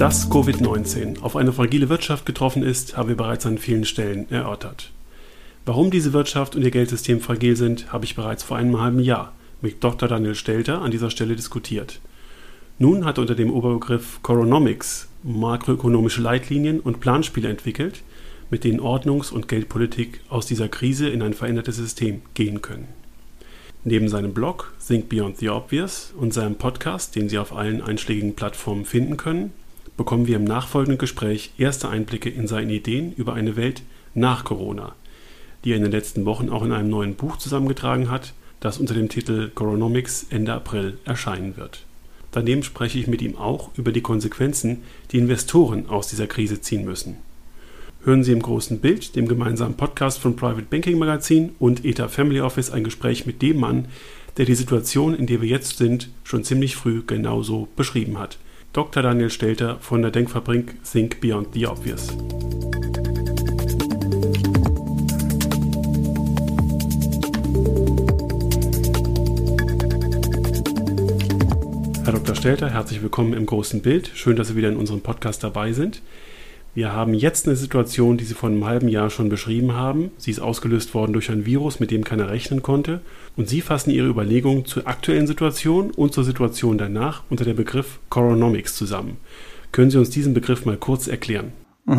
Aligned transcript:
Dass 0.00 0.30
Covid-19 0.30 1.20
auf 1.20 1.36
eine 1.36 1.52
fragile 1.52 1.90
Wirtschaft 1.90 2.24
getroffen 2.24 2.62
ist, 2.62 2.96
haben 2.96 3.10
wir 3.10 3.18
bereits 3.18 3.44
an 3.44 3.58
vielen 3.58 3.84
Stellen 3.84 4.30
erörtert. 4.30 4.92
Warum 5.66 5.90
diese 5.90 6.14
Wirtschaft 6.14 6.56
und 6.56 6.62
ihr 6.62 6.70
Geldsystem 6.70 7.20
fragil 7.20 7.54
sind, 7.54 7.92
habe 7.92 8.06
ich 8.06 8.16
bereits 8.16 8.42
vor 8.42 8.56
einem 8.56 8.80
halben 8.80 9.00
Jahr 9.00 9.34
mit 9.60 9.84
Dr. 9.84 10.08
Daniel 10.08 10.34
Stelter 10.34 10.80
an 10.80 10.90
dieser 10.90 11.10
Stelle 11.10 11.36
diskutiert. 11.36 12.00
Nun 12.78 13.04
hat 13.04 13.18
er 13.18 13.20
unter 13.20 13.34
dem 13.34 13.50
Oberbegriff 13.50 14.22
Coronomics 14.22 15.06
makroökonomische 15.22 16.22
Leitlinien 16.22 16.80
und 16.80 17.00
Planspiele 17.00 17.50
entwickelt, 17.50 18.00
mit 18.48 18.64
denen 18.64 18.80
Ordnungs- 18.80 19.30
und 19.30 19.48
Geldpolitik 19.48 20.22
aus 20.30 20.46
dieser 20.46 20.70
Krise 20.70 21.10
in 21.10 21.20
ein 21.20 21.34
verändertes 21.34 21.76
System 21.76 22.22
gehen 22.32 22.62
können. 22.62 22.88
Neben 23.84 24.08
seinem 24.08 24.32
Blog 24.32 24.72
Think 24.86 25.10
Beyond 25.10 25.36
the 25.40 25.50
Obvious 25.50 26.14
und 26.18 26.32
seinem 26.32 26.54
Podcast, 26.54 27.16
den 27.16 27.28
Sie 27.28 27.36
auf 27.36 27.54
allen 27.54 27.82
einschlägigen 27.82 28.34
Plattformen 28.34 28.86
finden 28.86 29.18
können, 29.18 29.52
bekommen 30.00 30.26
wir 30.26 30.36
im 30.36 30.44
nachfolgenden 30.44 30.96
Gespräch 30.96 31.50
erste 31.58 31.90
Einblicke 31.90 32.30
in 32.30 32.46
seine 32.46 32.72
Ideen 32.72 33.12
über 33.12 33.34
eine 33.34 33.54
Welt 33.56 33.82
nach 34.14 34.44
Corona, 34.44 34.94
die 35.62 35.72
er 35.72 35.76
in 35.76 35.82
den 35.82 35.92
letzten 35.92 36.24
Wochen 36.24 36.48
auch 36.48 36.62
in 36.62 36.72
einem 36.72 36.88
neuen 36.88 37.16
Buch 37.16 37.36
zusammengetragen 37.36 38.10
hat, 38.10 38.32
das 38.60 38.78
unter 38.78 38.94
dem 38.94 39.10
Titel 39.10 39.50
Coronomics 39.54 40.24
Ende 40.30 40.54
April 40.54 40.96
erscheinen 41.04 41.58
wird. 41.58 41.84
Daneben 42.32 42.62
spreche 42.62 42.98
ich 42.98 43.08
mit 43.08 43.20
ihm 43.20 43.36
auch 43.36 43.68
über 43.76 43.92
die 43.92 44.00
Konsequenzen, 44.00 44.84
die 45.10 45.18
Investoren 45.18 45.86
aus 45.90 46.08
dieser 46.08 46.26
Krise 46.26 46.62
ziehen 46.62 46.86
müssen. 46.86 47.18
Hören 48.02 48.24
Sie 48.24 48.32
im 48.32 48.40
großen 48.40 48.80
Bild, 48.80 49.16
dem 49.16 49.28
gemeinsamen 49.28 49.76
Podcast 49.76 50.18
von 50.18 50.34
Private 50.34 50.66
Banking 50.70 50.98
Magazin 50.98 51.50
und 51.58 51.84
ETA 51.84 52.08
Family 52.08 52.40
Office 52.40 52.70
ein 52.70 52.84
Gespräch 52.84 53.26
mit 53.26 53.42
dem 53.42 53.60
Mann, 53.60 53.88
der 54.38 54.46
die 54.46 54.54
Situation, 54.54 55.14
in 55.14 55.26
der 55.26 55.42
wir 55.42 55.48
jetzt 55.50 55.76
sind, 55.76 56.08
schon 56.24 56.42
ziemlich 56.42 56.74
früh 56.74 57.02
genauso 57.06 57.68
beschrieben 57.76 58.18
hat– 58.18 58.38
Dr. 58.72 59.02
Daniel 59.02 59.30
Stelter 59.30 59.78
von 59.80 60.00
der 60.00 60.12
Denkfabrik 60.12 60.76
Think 60.84 61.20
Beyond 61.20 61.54
the 61.54 61.66
Obvious. 61.66 62.16
Herr 72.04 72.12
Dr. 72.12 72.36
Stelter, 72.36 72.70
herzlich 72.70 73.02
willkommen 73.02 73.32
im 73.32 73.44
großen 73.44 73.82
Bild. 73.82 74.12
Schön, 74.14 74.36
dass 74.36 74.46
Sie 74.46 74.54
wieder 74.54 74.68
in 74.68 74.76
unserem 74.76 75.00
Podcast 75.00 75.42
dabei 75.42 75.72
sind. 75.72 76.00
Wir 76.72 76.92
haben 76.92 77.14
jetzt 77.14 77.46
eine 77.46 77.56
Situation, 77.56 78.16
die 78.16 78.24
Sie 78.24 78.34
vor 78.34 78.48
einem 78.48 78.64
halben 78.64 78.86
Jahr 78.86 79.10
schon 79.10 79.28
beschrieben 79.28 79.72
haben. 79.72 80.12
Sie 80.18 80.30
ist 80.30 80.38
ausgelöst 80.38 80.94
worden 80.94 81.12
durch 81.12 81.28
ein 81.28 81.44
Virus, 81.44 81.80
mit 81.80 81.90
dem 81.90 82.04
keiner 82.04 82.30
rechnen 82.30 82.62
konnte. 82.62 83.00
Und 83.36 83.48
Sie 83.48 83.60
fassen 83.60 83.90
Ihre 83.90 84.06
Überlegungen 84.06 84.66
zur 84.66 84.86
aktuellen 84.86 85.26
Situation 85.26 85.90
und 85.90 86.14
zur 86.14 86.22
Situation 86.22 86.78
danach 86.78 87.24
unter 87.28 87.44
dem 87.44 87.56
Begriff 87.56 87.98
Coronomics 88.08 88.76
zusammen. 88.76 89.16
Können 89.72 89.90
Sie 89.90 89.98
uns 89.98 90.10
diesen 90.10 90.32
Begriff 90.32 90.64
mal 90.64 90.76
kurz 90.76 91.08
erklären? 91.08 91.52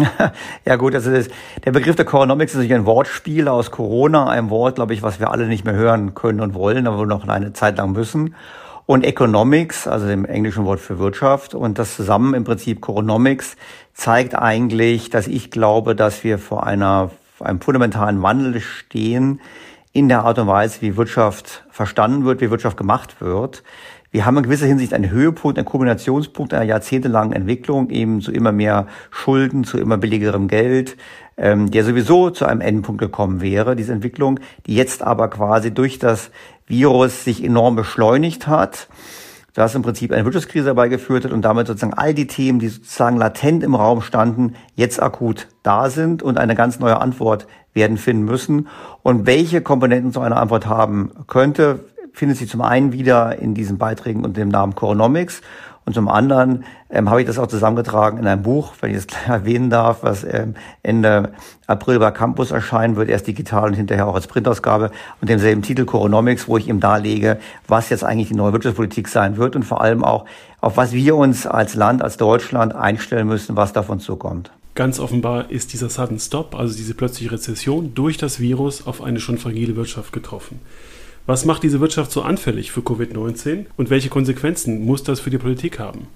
Ja 0.66 0.78
gut, 0.78 0.96
also 0.96 1.12
das, 1.12 1.28
der 1.66 1.72
Begriff 1.72 1.98
der 1.98 2.06
Coronomics 2.06 2.54
ist 2.54 2.58
natürlich 2.58 2.76
ein 2.76 2.86
Wortspiel 2.86 3.50
aus 3.50 3.72
Corona, 3.72 4.30
ein 4.30 4.50
Wort, 4.50 4.76
glaube 4.76 4.94
ich, 4.94 5.02
was 5.02 5.20
wir 5.20 5.32
alle 5.32 5.48
nicht 5.48 5.66
mehr 5.66 5.74
hören 5.74 6.14
können 6.14 6.40
und 6.40 6.54
wollen, 6.54 6.88
aber 6.88 7.06
noch 7.06 7.28
eine 7.28 7.52
Zeit 7.52 7.78
lang 7.78 7.92
müssen 7.92 8.36
und 8.92 9.06
Economics, 9.06 9.88
also 9.88 10.06
dem 10.06 10.26
englischen 10.26 10.66
Wort 10.66 10.82
für 10.82 11.00
Wirtschaft. 11.00 11.56
Und 11.56 11.80
das 11.80 11.96
zusammen 11.96 12.34
im 12.34 12.44
Prinzip 12.44 12.82
Coronomics 12.82 13.56
zeigt 13.94 14.36
eigentlich, 14.36 15.10
dass 15.10 15.28
ich 15.28 15.50
glaube, 15.50 15.96
dass 15.96 16.26
wir 16.26 16.38
vor 16.38 16.68
einer, 16.68 17.10
einem 17.40 17.62
fundamentalen 17.62 18.22
Wandel 18.22 18.60
stehen 18.60 19.40
in 19.94 20.10
der 20.10 20.26
Art 20.26 20.40
und 20.40 20.48
Weise, 20.48 20.82
wie 20.82 20.98
Wirtschaft 20.98 21.64
verstanden 21.72 22.26
wird, 22.26 22.42
wie 22.42 22.52
Wirtschaft 22.52 22.76
gemacht 22.76 23.22
wird. 23.22 23.64
Wir 24.12 24.26
haben 24.26 24.36
in 24.36 24.44
gewisser 24.44 24.66
Hinsicht 24.66 24.94
einen 24.94 25.10
Höhepunkt, 25.10 25.58
einen 25.58 25.66
Kombinationspunkt 25.66 26.54
einer 26.54 26.66
jahrzehntelangen 26.66 27.32
Entwicklung, 27.32 27.92
eben 27.92 28.20
zu 28.20 28.34
immer 28.34 28.52
mehr 28.52 28.88
Schulden, 29.10 29.64
zu 29.64 29.78
immer 29.78 29.96
billigerem 29.96 30.50
Geld, 30.50 30.98
ähm, 31.42 31.72
der 31.72 31.84
sowieso 31.84 32.30
zu 32.30 32.46
einem 32.46 32.62
Endpunkt 32.62 33.02
gekommen 33.02 33.42
wäre, 33.42 33.76
diese 33.76 33.92
Entwicklung, 33.92 34.40
die 34.68 34.76
jetzt 34.76 35.02
aber 35.02 35.28
quasi 35.28 35.74
durch 35.74 35.98
das 35.98 36.30
Virus 36.68 37.26
sich 37.26 37.44
enorm 37.44 37.76
beschleunigt 37.76 38.48
hat, 38.48 38.88
das 39.54 39.76
im 39.76 39.82
Prinzip 39.82 40.14
eine 40.14 40.24
Wirtschaftskrise 40.24 40.68
herbeigeführt 40.68 41.26
hat 41.26 41.32
und 41.32 41.42
damit 41.42 41.68
sozusagen 41.68 41.96
all 41.96 42.14
die 42.14 42.28
Themen, 42.28 42.60
die 42.60 42.70
sozusagen 42.70 43.18
latent 43.18 43.64
im 43.64 43.76
Raum 43.76 44.02
standen, 44.02 44.54
jetzt 44.76 45.02
akut 45.02 45.48
da 45.64 45.90
sind 45.90 46.24
und 46.24 46.38
eine 46.38 46.56
ganz 46.56 46.80
neue 46.80 47.02
Antwort 47.02 47.48
werden 47.74 47.98
finden 47.98 48.24
müssen. 48.24 48.68
Und 49.02 49.26
welche 49.26 49.62
Komponenten 49.62 50.12
so 50.12 50.22
eine 50.22 50.38
Antwort 50.38 50.68
haben 50.68 51.12
könnte, 51.28 51.86
findet 52.14 52.38
sich 52.38 52.50
zum 52.50 52.62
einen 52.62 52.94
wieder 52.94 53.40
in 53.40 53.54
diesen 53.54 53.78
Beiträgen 53.78 54.24
unter 54.24 54.40
dem 54.40 54.50
Namen 54.50 54.76
Coronomics 54.76 55.42
und 55.86 55.94
zum 55.94 56.08
anderen 56.08 56.64
ähm, 56.90 57.10
habe 57.10 57.22
ich 57.22 57.28
das 57.28 57.40
auch 57.40 57.48
zusammengetragen 57.48 58.20
in 58.20 58.28
einem 58.28 58.44
Buch, 58.44 58.74
wenn 58.82 58.92
ich 58.92 58.98
das 58.98 59.08
gleich 59.08 59.28
erwähnen 59.28 59.70
darf, 59.70 60.04
was 60.04 60.24
ähm, 60.24 60.56
Ende 60.84 61.34
April 61.68 62.00
bei 62.00 62.12
Campus 62.12 62.52
erscheinen 62.52 62.96
wird, 62.96 63.10
erst 63.10 63.28
digital 63.28 63.70
und 63.70 63.74
hinterher 63.74 64.08
auch 64.08 64.16
als 64.16 64.28
Printausgabe 64.28 64.92
und 65.22 65.30
demselben 65.30 65.62
Titel 65.62 65.86
Coronomics, 65.86 66.48
wo 66.48 66.58
ich 66.58 66.68
ihm 66.68 66.80
darlege, 66.80 67.40
was 67.68 67.90
jetzt 67.90 68.04
eigentlich 68.04 68.28
die 68.28 68.36
neue 68.36 68.54
Wirtschaftspolitik 68.54 69.08
sein 69.08 69.38
wird 69.38 69.56
und 69.56 69.64
vor 69.64 69.82
allem 69.82 70.04
auch, 70.04 70.26
auf 70.60 70.78
was 70.78 70.92
wir 70.92 71.16
uns 71.16 71.48
als 71.48 71.74
Land, 71.74 72.02
als 72.04 72.18
Deutschland 72.18 72.76
einstellen 72.76 73.28
müssen, 73.28 73.56
was 73.56 73.74
davon 73.74 74.00
zukommt. 74.00 74.52
Ganz 74.76 75.00
offenbar 75.00 75.52
ist 75.52 75.74
dieser 75.74 75.90
Sudden 75.90 76.20
Stop, 76.20 76.56
also 76.56 76.76
diese 76.76 76.94
plötzliche 76.94 77.34
Rezession, 77.34 77.94
durch 77.94 78.18
das 78.18 78.40
Virus 78.40 78.88
auf 78.88 79.02
eine 79.02 79.20
schon 79.20 79.38
fragile 79.38 79.76
Wirtschaft 79.76 80.14
getroffen. 80.14 80.62
Was 81.28 81.46
macht 81.46 81.62
diese 81.62 81.80
Wirtschaft 81.80 82.12
so 82.12 82.24
anfällig 82.24 82.72
für 82.72 82.82
Covid-19 82.82 83.66
und 83.78 83.90
welche 83.92 84.10
Konsequenzen 84.10 84.84
muss 84.86 85.04
das 85.04 85.20
für 85.20 85.30
die 85.30 85.38
Politik 85.38 85.78
haben? 85.78 86.08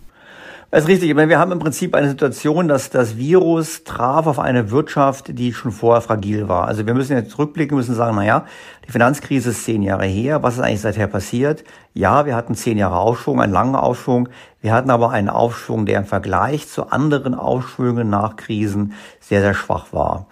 Das 0.71 0.83
ist 0.83 0.89
richtig. 0.89 1.15
wir 1.15 1.39
haben 1.39 1.51
im 1.51 1.59
Prinzip 1.59 1.93
eine 1.93 2.09
Situation, 2.09 2.67
dass 2.67 2.89
das 2.89 3.15
Virus 3.15 3.83
traf 3.83 4.25
auf 4.25 4.39
eine 4.39 4.71
Wirtschaft, 4.71 5.37
die 5.37 5.53
schon 5.53 5.71
vorher 5.71 6.01
fragil 6.01 6.49
war. 6.49 6.67
Also 6.67 6.87
wir 6.87 6.95
müssen 6.95 7.15
jetzt 7.15 7.31
zurückblicken, 7.31 7.77
müssen 7.77 7.93
sagen, 7.93 8.15
naja, 8.15 8.45
die 8.85 8.91
Finanzkrise 8.91 9.51
ist 9.51 9.63
zehn 9.63 9.83
Jahre 9.83 10.05
her. 10.05 10.41
Was 10.41 10.55
ist 10.55 10.61
eigentlich 10.61 10.81
seither 10.81 11.07
passiert? 11.07 11.63
Ja, 11.93 12.25
wir 12.25 12.35
hatten 12.35 12.55
zehn 12.55 12.77
Jahre 12.77 12.97
Aufschwung, 12.97 13.39
einen 13.39 13.53
langen 13.53 13.75
Aufschwung. 13.75 14.27
Wir 14.59 14.73
hatten 14.73 14.89
aber 14.89 15.11
einen 15.11 15.29
Aufschwung, 15.29 15.85
der 15.85 15.99
im 15.99 16.05
Vergleich 16.05 16.67
zu 16.67 16.91
anderen 16.91 17.35
Aufschwüngen 17.35 18.09
nach 18.09 18.35
Krisen 18.35 18.93
sehr, 19.19 19.41
sehr 19.41 19.53
schwach 19.53 19.93
war. 19.93 20.25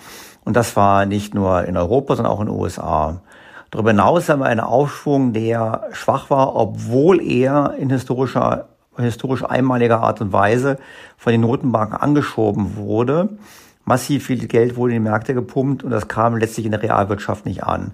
Und 0.44 0.58
das 0.58 0.76
war 0.76 1.06
nicht 1.06 1.36
nur 1.36 1.64
in 1.66 1.78
Europa, 1.78 2.16
sondern 2.16 2.34
auch 2.34 2.42
in 2.42 2.48
den 2.48 2.56
USA. 2.56 3.22
Darüber 3.74 3.90
hinaus 3.90 4.30
haben 4.30 4.42
wir 4.42 4.46
einen 4.46 4.60
Aufschwung, 4.60 5.34
der 5.34 5.90
schwach 5.94 6.30
war, 6.30 6.56
obwohl 6.56 7.20
er 7.20 7.74
in 7.80 7.90
historischer, 7.90 8.68
historisch 8.98 9.44
einmaliger 9.44 10.00
Art 10.00 10.22
und 10.22 10.32
Weise 10.32 10.78
von 11.18 11.32
den 11.32 11.42
Notenbanken 11.42 11.98
angeschoben 11.98 12.76
wurde. 12.76 13.30
Massiv 13.84 14.28
viel 14.28 14.48
Geld 14.48 14.76
wurde 14.76 14.94
in 14.94 15.02
die 15.02 15.10
Märkte 15.10 15.34
gepumpt 15.34 15.84
und 15.84 15.90
das 15.90 16.08
kam 16.08 16.38
letztlich 16.38 16.68
in 16.68 16.72
der 16.72 16.84
Realwirtschaft 16.84 17.48
nicht 17.48 17.64
an. 17.64 17.94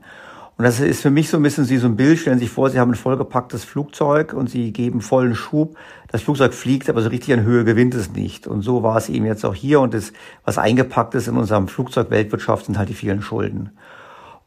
Und 0.58 0.66
das 0.66 0.82
ist 0.82 1.02
für 1.02 1.12
mich 1.12 1.30
so 1.30 1.38
ein 1.38 1.44
bisschen 1.44 1.70
wie 1.70 1.78
so 1.78 1.88
ein 1.88 1.96
Bild. 1.96 2.20
Stellen 2.20 2.40
Sie 2.40 2.44
sich 2.44 2.54
vor, 2.54 2.70
Sie 2.70 2.78
haben 2.78 2.92
ein 2.92 2.96
vollgepacktes 2.96 3.64
Flugzeug 3.64 4.34
und 4.34 4.50
Sie 4.50 4.74
geben 4.74 5.00
vollen 5.00 5.34
Schub. 5.34 5.78
Das 6.12 6.24
Flugzeug 6.24 6.54
fliegt, 6.54 6.90
aber 6.90 7.02
so 7.02 7.08
richtig 7.08 7.34
an 7.34 7.44
Höhe 7.44 7.64
gewinnt 7.64 7.96
es 7.96 8.12
nicht. 8.12 8.48
Und 8.48 8.64
so 8.64 8.84
war 8.84 8.98
es 8.98 9.08
eben 9.08 9.26
jetzt 9.26 9.46
auch 9.46 9.56
hier. 9.56 9.80
Und 9.80 9.94
das, 9.94 10.12
was 10.44 10.58
eingepackt 10.58 11.16
ist 11.16 11.30
in 11.30 11.38
unserem 11.38 11.70
Flugzeug 11.70 12.12
Weltwirtschaft, 12.12 12.66
sind 12.66 12.78
halt 12.78 12.90
die 12.90 12.94
vielen 12.94 13.22
Schulden. 13.22 13.70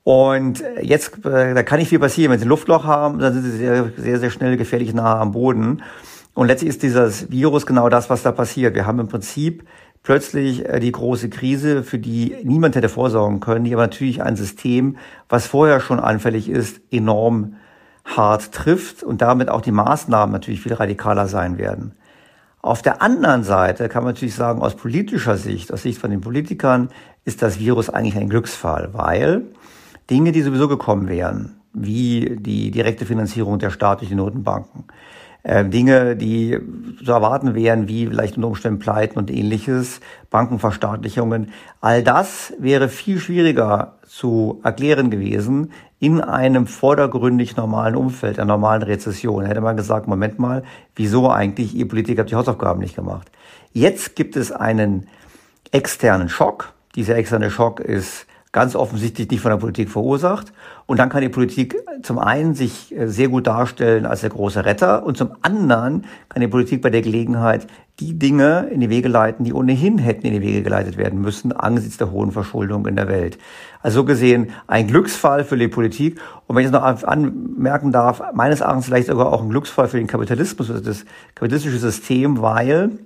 Und 0.04 0.64
jetzt, 0.80 1.24
äh, 1.24 1.54
da 1.54 1.62
kann 1.62 1.78
nicht 1.78 1.88
viel 1.88 2.00
passieren. 2.00 2.32
Wenn 2.32 2.38
Sie 2.38 2.46
ein 2.46 2.48
Luftloch 2.48 2.84
haben, 2.84 3.18
dann 3.18 3.34
sind 3.34 3.44
Sie 3.44 3.56
sehr, 3.58 3.92
sehr, 3.96 4.18
sehr 4.18 4.30
schnell 4.30 4.56
gefährlich 4.56 4.92
nahe 4.94 5.18
am 5.18 5.32
Boden. 5.32 5.82
Und 6.34 6.46
letztlich 6.46 6.70
ist 6.70 6.82
dieses 6.82 7.30
Virus 7.30 7.66
genau 7.66 7.88
das, 7.88 8.10
was 8.10 8.22
da 8.22 8.32
passiert. 8.32 8.74
Wir 8.74 8.86
haben 8.86 8.98
im 8.98 9.08
Prinzip 9.08 9.64
plötzlich 10.02 10.68
äh, 10.68 10.80
die 10.80 10.92
große 10.92 11.28
Krise, 11.28 11.82
für 11.84 11.99
die 11.99 12.37
niemand 12.43 12.75
hätte 12.75 12.88
vorsorgen 12.88 13.40
können, 13.40 13.64
die 13.64 13.75
aber 13.75 13.82
natürlich 13.82 14.22
ein 14.22 14.37
System, 14.37 14.96
was 15.28 15.46
vorher 15.46 15.81
schon 15.81 16.00
anfällig 16.00 16.49
ist, 16.49 16.81
enorm 16.90 17.54
hart 18.04 18.52
trifft 18.52 19.04
und 19.04 19.22
damit 19.22 19.49
auch 19.49 19.60
die 19.60 19.70
Maßnahmen 19.70 20.32
natürlich 20.32 20.60
viel 20.60 20.75
radikaler 20.75 21.28
sein 21.28 21.58
werden. 21.58 21.94
Auf 22.60 22.82
der 22.82 23.02
anderen 23.02 23.44
Seite 23.44 23.88
kann 23.88 24.04
man 24.04 24.14
natürlich 24.14 24.34
sagen, 24.34 24.62
aus 24.62 24.76
politischer 24.76 25.37
Sicht, 25.37 25.72
aus 25.72 25.82
Sicht 25.82 26.00
von 26.00 26.10
den 26.10 26.20
Politikern, 26.20 26.90
ist 27.25 27.43
das 27.43 27.58
Virus 27.58 27.90
eigentlich 27.90 28.16
ein 28.16 28.28
Glücksfall, 28.28 28.90
weil 28.93 29.46
Dinge, 30.10 30.32
die 30.32 30.43
sowieso 30.43 30.69
gekommen 30.69 31.08
wären, 31.08 31.56
wie 31.72 32.37
die 32.38 32.70
direkte 32.70 33.06
Finanzierung 33.06 33.58
der 33.58 33.70
staatlichen 33.70 34.16
Notenbanken, 34.16 34.84
äh, 35.44 35.64
Dinge, 35.64 36.16
die 36.16 36.58
zu 37.04 37.10
erwarten 37.10 37.54
wären, 37.54 37.88
wie 37.88 38.06
vielleicht 38.06 38.37
unter 38.37 38.49
Umständen 38.49 38.78
Pleiten 38.78 39.19
und 39.19 39.31
ähnliches, 39.31 40.00
Bankenverstaatlichungen. 40.31 41.49
All 41.81 42.02
das 42.02 42.52
wäre 42.58 42.88
viel 42.88 43.19
schwieriger 43.19 43.94
zu 44.06 44.60
erklären 44.62 45.10
gewesen 45.10 45.72
in 45.99 46.20
einem 46.20 46.66
vordergründig 46.66 47.56
normalen 47.56 47.96
Umfeld, 47.96 48.38
einer 48.38 48.54
normalen 48.54 48.82
Rezession. 48.82 49.44
Hätte 49.44 49.60
man 49.60 49.76
gesagt, 49.76 50.06
Moment 50.06 50.38
mal, 50.38 50.62
wieso 50.94 51.31
eigentlich, 51.31 51.75
ihr 51.75 51.88
Politiker 51.88 52.20
habt 52.20 52.31
die 52.31 52.37
Hausaufgaben 52.37 52.81
nicht 52.81 52.96
gemacht. 52.96 53.31
Jetzt 53.72 54.16
gibt 54.16 54.37
es 54.37 54.52
einen 54.52 55.06
externen 55.70 56.28
Schock. 56.28 56.72
Dieser 56.94 57.16
externe 57.16 57.50
Schock 57.50 57.81
ist 57.81 58.26
ganz 58.52 58.76
offensichtlich 58.76 59.31
nicht 59.31 59.40
von 59.40 59.50
der 59.50 59.58
Politik 59.58 59.88
verursacht. 59.88 60.52
Und 60.87 60.99
dann 60.99 61.08
kann 61.08 61.22
die 61.22 61.31
Politik 61.31 61.76
zum 62.02 62.19
einen 62.19 62.54
sich 62.54 62.94
äh, 62.94 63.08
sehr 63.08 63.28
gut 63.28 63.46
darstellen 63.46 64.04
als 64.04 64.20
der 64.20 64.31
große 64.31 64.64
Retter 64.64 65.04
und 65.04 65.16
zum 65.16 65.31
anderen 65.40 66.04
kann 66.28 66.43
die 66.43 66.49
Politik 66.49 66.82
bei 66.82 66.90
der 66.90 67.00
Gelegenheit 67.00 67.66
die 68.00 68.19
Dinge 68.19 68.69
in 68.70 68.81
die 68.81 68.90
Wege 68.90 69.08
leiten, 69.08 69.44
die 69.44 69.52
ohnehin 69.52 69.99
hätten 69.99 70.26
in 70.26 70.32
die 70.32 70.40
Wege 70.40 70.62
geleitet 70.62 70.96
werden 70.96 71.20
müssen 71.20 71.52
angesichts 71.52 71.99
der 71.99 72.10
hohen 72.10 72.32
Verschuldung 72.32 72.87
in 72.87 72.96
der 72.96 73.08
Welt. 73.08 73.38
Also 73.81 74.00
so 74.00 74.04
gesehen 74.04 74.50
ein 74.66 74.87
Glücksfall 74.87 75.44
für 75.44 75.56
die 75.56 75.69
Politik. 75.69 76.20
Und 76.46 76.56
wenn 76.56 76.62
ich 76.62 76.66
es 76.66 76.72
noch 76.72 76.82
anmerken 76.82 77.93
darf, 77.93 78.22
meines 78.34 78.60
Erachtens 78.60 78.87
vielleicht 78.87 79.08
sogar 79.08 79.32
auch 79.32 79.43
ein 79.43 79.50
Glücksfall 79.50 79.88
für 79.88 79.99
den 79.99 80.06
Kapitalismus, 80.06 80.70
also 80.70 80.82
das 80.82 81.04
kapitalistische 81.34 81.78
System, 81.78 82.40
weil 82.43 82.99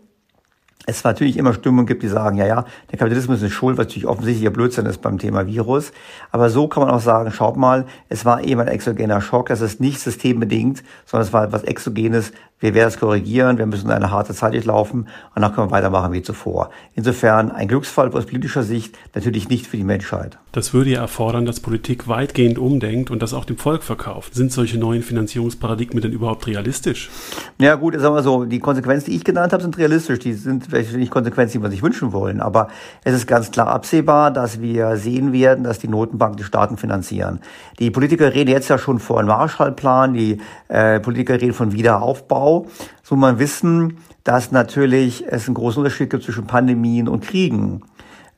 es 0.87 1.03
natürlich 1.03 1.37
immer 1.37 1.53
Stimmungen 1.53 1.87
gibt, 1.87 2.03
die 2.03 2.09
sagen, 2.09 2.37
ja, 2.37 2.47
ja, 2.47 2.65
der 2.91 2.99
Kapitalismus 2.99 3.43
ist 3.43 3.53
schuld, 3.53 3.77
was 3.77 3.87
natürlich 3.87 4.07
offensichtlicher 4.07 4.51
Blödsinn 4.51 4.87
ist 4.87 5.03
beim 5.03 5.19
Thema 5.19 5.47
Virus. 5.47 5.93
Aber 6.31 6.49
so 6.49 6.69
kann 6.69 6.85
man 6.85 6.95
auch 6.95 7.01
sagen, 7.01 7.33
schaut 7.33 7.57
mal, 7.57 7.87
es 8.09 8.25
war 8.25 8.43
eben 8.43 8.61
ein 8.61 8.69
exogener 8.69 9.21
Schock, 9.21 9.49
das 9.49 9.61
ist 9.61 9.81
nicht 9.81 10.01
systembedingt, 10.01 10.85
sondern 11.05 11.27
es 11.27 11.33
war 11.33 11.45
etwas 11.45 11.65
Exogenes, 11.65 12.33
wir 12.59 12.73
werden 12.73 12.89
es 12.89 12.99
korrigieren, 12.99 13.59
wir 13.59 13.67
müssen 13.67 13.91
eine 13.91 14.11
harte 14.11 14.33
Zeit 14.33 14.55
durchlaufen 14.55 15.09
und 15.35 15.43
dann 15.43 15.55
können 15.55 15.69
wir 15.69 15.73
weitermachen 15.73 16.13
wie 16.13 16.23
zuvor. 16.23 16.71
Insofern 16.95 17.51
ein 17.51 17.69
Glücksfall 17.69 18.11
aus 18.15 18.25
politischer 18.25 18.63
Sicht, 18.63 18.97
natürlich 19.15 19.51
nicht 19.51 19.67
für 19.67 19.77
die 19.77 19.85
Menschheit. 19.85 20.39
Das 20.53 20.73
würde 20.73 20.89
ja 20.89 21.03
erfordern, 21.03 21.45
dass 21.45 21.61
Politik 21.61 22.09
weitgehend 22.09 22.59
umdenkt 22.59 23.11
und 23.11 23.21
das 23.21 23.35
auch 23.35 23.45
dem 23.45 23.59
Volk 23.59 23.83
verkauft. 23.83 24.35
Sind 24.35 24.53
solche 24.53 24.79
neuen 24.79 25.03
Finanzierungsparadigmen 25.03 26.01
denn 26.01 26.13
überhaupt 26.13 26.47
realistisch? 26.47 27.11
Ja 27.59 27.75
gut, 27.75 27.93
sagen 28.01 28.15
wir 28.15 28.23
so, 28.23 28.47
die 28.47 28.59
Konsequenzen, 28.59 29.11
die 29.11 29.17
ich 29.17 29.25
genannt 29.25 29.53
habe, 29.53 29.63
sind 29.63 29.77
realistisch. 29.77 30.19
Die 30.21 30.33
sind 30.33 30.65
vielleicht 30.65 30.95
nicht 30.97 31.11
Konsequenzen, 31.11 31.59
die 31.59 31.63
man 31.63 31.71
sich 31.71 31.83
wünschen 31.83 32.15
wollen. 32.15 32.41
Aber 32.41 32.69
es 33.05 33.13
ist 33.13 33.27
ganz 33.27 33.51
klar 33.51 33.67
absehbar, 33.67 34.31
dass 34.31 34.63
wir 34.63 34.97
sehen 34.97 35.35
werden, 35.35 35.63
dass 35.63 35.79
die 35.79 35.89
Notenbanken 35.89 36.39
die 36.39 36.45
Staaten 36.45 36.79
finanzieren. 36.79 37.41
Die 37.79 37.91
Politiker 37.91 38.33
reden 38.33 38.51
jetzt 38.51 38.69
ja 38.69 38.79
schon 38.79 38.99
einem 39.11 39.29
Marshallplan, 39.29 40.15
die 40.15 40.39
äh, 40.69 41.01
Politiker 41.01 41.35
reden 41.35 41.53
von 41.53 41.73
Wiederaufbau. 41.73 42.46
Aufbau, 42.47 42.67
so 43.03 43.17
man 43.17 43.39
wissen, 43.39 43.99
dass 44.25 44.53
natürlich 44.53 45.25
es 45.27 45.47
einen 45.47 45.55
großen 45.55 45.83
Unterschied 45.83 46.11
gibt 46.11 46.23
zwischen 46.23 46.47
Pandemien 46.47 47.09
und 47.09 47.25
Kriegen. 47.25 47.83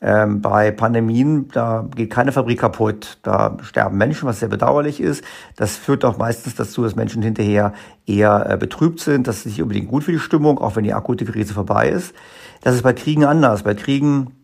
Ähm, 0.01 0.41
bei 0.41 0.71
Pandemien, 0.71 1.49
da 1.49 1.87
geht 1.93 2.09
keine 2.09 2.31
Fabrik 2.31 2.59
kaputt, 2.59 3.17
da 3.21 3.57
sterben 3.61 3.97
Menschen, 3.97 4.27
was 4.27 4.39
sehr 4.39 4.47
bedauerlich 4.47 5.01
ist. 5.01 5.23
Das 5.57 5.75
führt 5.75 6.05
auch 6.05 6.17
meistens 6.17 6.55
dazu, 6.55 6.83
dass 6.83 6.95
Menschen 6.95 7.21
hinterher 7.21 7.73
eher 8.05 8.49
äh, 8.49 8.57
betrübt 8.57 9.01
sind. 9.01 9.27
Das 9.27 9.39
ist 9.39 9.45
nicht 9.47 9.61
unbedingt 9.61 9.89
gut 9.89 10.05
für 10.05 10.13
die 10.13 10.19
Stimmung, 10.19 10.57
auch 10.57 10.75
wenn 10.75 10.85
die 10.85 10.93
akute 10.93 11.25
Krise 11.25 11.53
vorbei 11.53 11.89
ist. 11.89 12.13
Das 12.61 12.75
ist 12.75 12.81
bei 12.81 12.93
Kriegen 12.93 13.25
anders. 13.25 13.63
Bei 13.63 13.73
Kriegen 13.75 14.38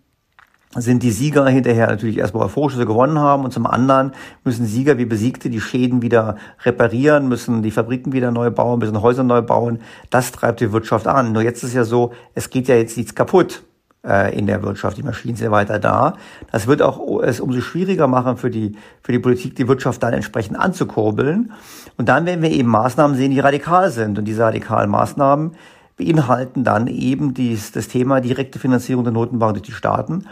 sind 0.76 1.04
die 1.04 1.12
Sieger 1.12 1.48
hinterher 1.48 1.88
natürlich 1.88 2.18
erstmal 2.18 2.46
euphorisch, 2.46 2.74
dass 2.74 2.82
sie 2.82 2.86
gewonnen 2.86 3.20
haben 3.20 3.46
und 3.46 3.52
zum 3.52 3.66
anderen 3.66 4.12
müssen 4.44 4.66
Sieger 4.66 4.98
wie 4.98 5.06
Besiegte 5.06 5.50
die 5.50 5.62
Schäden 5.62 6.02
wieder 6.02 6.36
reparieren, 6.64 7.28
müssen 7.28 7.64
die 7.64 7.72
Fabriken 7.72 8.12
wieder 8.12 8.32
neu 8.32 8.52
bauen, 8.52 8.80
müssen 8.80 9.02
Häuser 9.02 9.24
neu 9.24 9.42
bauen. 9.42 9.80
Das 10.10 10.32
treibt 10.32 10.60
die 10.60 10.72
Wirtschaft 10.72 11.08
an. 11.08 11.32
Nur 11.32 11.44
jetzt 11.44 11.64
ist 11.64 11.74
ja 11.74 11.86
so, 11.86 12.12
es 12.34 12.50
geht 12.50 12.68
ja 12.68 12.76
jetzt 12.76 12.98
nichts 12.98 13.16
kaputt 13.16 13.64
äh, 14.06 14.38
in 14.38 14.48
der 14.48 14.64
Wirtschaft. 14.64 14.98
Die 14.98 15.04
Maschinen 15.04 15.36
sind 15.36 15.52
weiter 15.52 15.80
da. 15.80 16.16
Das 16.52 16.68
wird 16.68 16.82
auch 16.82 17.22
es 17.22 17.40
umso 17.40 17.62
schwieriger 17.62 18.08
machen 18.08 18.38
für 18.38 18.50
die, 18.50 18.76
für 19.02 19.12
die 19.12 19.20
Politik, 19.20 19.56
die 19.56 19.68
Wirtschaft 19.68 20.04
dann 20.04 20.14
entsprechend 20.14 20.60
anzukurbeln. 20.60 21.52
Und 21.98 22.10
dann 22.10 22.26
werden 22.26 22.42
wir 22.42 22.52
eben 22.52 22.70
Maßnahmen 22.70 23.16
sehen, 23.16 23.32
die 23.32 23.40
radikal 23.40 23.92
sind. 23.92 24.20
Und 24.20 24.26
diese 24.26 24.44
radikalen 24.44 24.90
Maßnahmen 24.90 25.52
beinhalten 25.98 26.64
dann 26.64 26.88
eben 26.88 27.34
dies, 27.34 27.72
das 27.72 27.88
Thema 27.88 28.20
direkte 28.20 28.60
Finanzierung 28.60 29.04
der 29.04 29.14
Notenbank 29.14 29.54
durch 29.54 29.64
die 29.64 29.72
Staaten. 29.72 30.26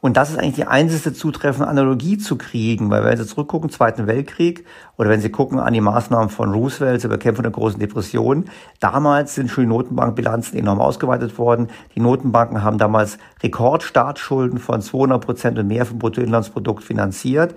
Und 0.00 0.16
das 0.16 0.30
ist 0.30 0.38
eigentlich 0.38 0.54
die 0.54 0.66
einzige 0.66 1.12
zutreffende 1.12 1.68
Analogie 1.68 2.16
zu 2.16 2.36
kriegen, 2.36 2.90
weil 2.90 3.04
wenn 3.04 3.18
Sie 3.18 3.26
zurückgucken, 3.26 3.68
Zweiten 3.68 4.06
Weltkrieg, 4.06 4.64
oder 4.96 5.10
wenn 5.10 5.20
Sie 5.20 5.28
gucken 5.28 5.58
an 5.58 5.74
die 5.74 5.82
Maßnahmen 5.82 6.30
von 6.30 6.52
Roosevelt 6.52 7.02
zur 7.02 7.10
Bekämpfung 7.10 7.42
der 7.42 7.52
großen 7.52 7.78
Depression, 7.78 8.46
damals 8.80 9.34
sind 9.34 9.50
schon 9.50 9.64
die 9.64 9.68
Notenbankbilanzen 9.68 10.58
enorm 10.58 10.80
ausgeweitet 10.80 11.36
worden. 11.36 11.68
Die 11.94 12.00
Notenbanken 12.00 12.62
haben 12.62 12.78
damals 12.78 13.18
Rekordstaatsschulden 13.42 14.58
von 14.58 14.80
200 14.80 15.24
Prozent 15.24 15.58
und 15.58 15.66
mehr 15.66 15.84
vom 15.84 15.98
Bruttoinlandsprodukt 15.98 16.82
finanziert 16.82 17.54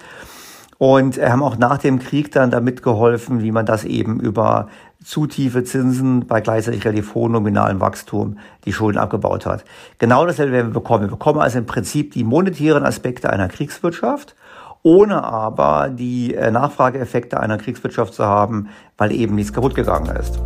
und 0.84 1.18
haben 1.18 1.42
auch 1.42 1.58
nach 1.58 1.78
dem 1.78 2.00
Krieg 2.00 2.34
dann 2.34 2.52
damit 2.52 2.84
geholfen, 2.84 3.42
wie 3.42 3.54
man 3.54 3.66
das 3.66 3.86
eben 3.86 4.20
über 4.20 4.68
zu 5.02 5.28
tiefe 5.28 5.64
Zinsen 5.64 6.28
bei 6.28 6.42
gleichzeitig 6.42 6.84
relativ 6.84 7.16
hohem 7.16 7.32
nominalem 7.32 7.80
Wachstum 7.80 8.38
die 8.66 8.74
Schulden 8.74 8.98
abgebaut 8.98 9.46
hat. 9.46 9.64
Genau 9.98 10.26
dasselbe 10.26 10.52
werden 10.52 10.74
wir 10.74 10.82
bekommen. 10.82 11.06
Wir 11.06 11.12
bekommen 11.12 11.40
also 11.40 11.58
im 11.58 11.66
Prinzip 11.66 12.12
die 12.12 12.26
monetären 12.26 12.84
Aspekte 12.84 13.30
einer 13.30 13.48
Kriegswirtschaft, 13.48 14.36
ohne 14.82 15.24
aber 15.24 15.88
die 15.88 16.36
äh, 16.36 16.52
Nachfrageeffekte 16.52 17.40
einer 17.40 17.58
Kriegswirtschaft 17.58 18.14
zu 18.14 18.26
haben, 18.26 18.68
weil 18.98 19.14
eben 19.14 19.36
nichts 19.36 19.54
kaputt 19.54 19.76
gegangen 19.76 20.14
ist. 20.14 20.42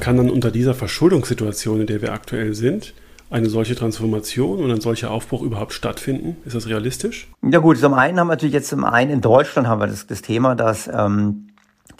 Kann 0.00 0.16
dann 0.16 0.30
unter 0.30 0.50
dieser 0.50 0.74
Verschuldungssituation, 0.74 1.80
in 1.80 1.86
der 1.86 2.02
wir 2.02 2.12
aktuell 2.12 2.54
sind, 2.54 2.94
eine 3.30 3.48
solche 3.48 3.74
Transformation 3.74 4.62
und 4.62 4.70
ein 4.70 4.80
solcher 4.80 5.10
Aufbruch 5.10 5.42
überhaupt 5.42 5.72
stattfinden? 5.72 6.36
Ist 6.44 6.56
das 6.56 6.66
realistisch? 6.66 7.28
Ja 7.42 7.58
gut, 7.58 7.78
zum 7.78 7.94
einen 7.94 8.18
haben 8.18 8.28
wir 8.28 8.32
natürlich 8.32 8.54
jetzt 8.54 8.68
zum 8.68 8.84
einen 8.84 9.10
in 9.10 9.20
Deutschland 9.20 9.68
haben 9.68 9.80
wir 9.80 9.86
das, 9.86 10.06
das 10.06 10.22
Thema, 10.22 10.54
dass 10.54 10.88
ähm, 10.88 11.48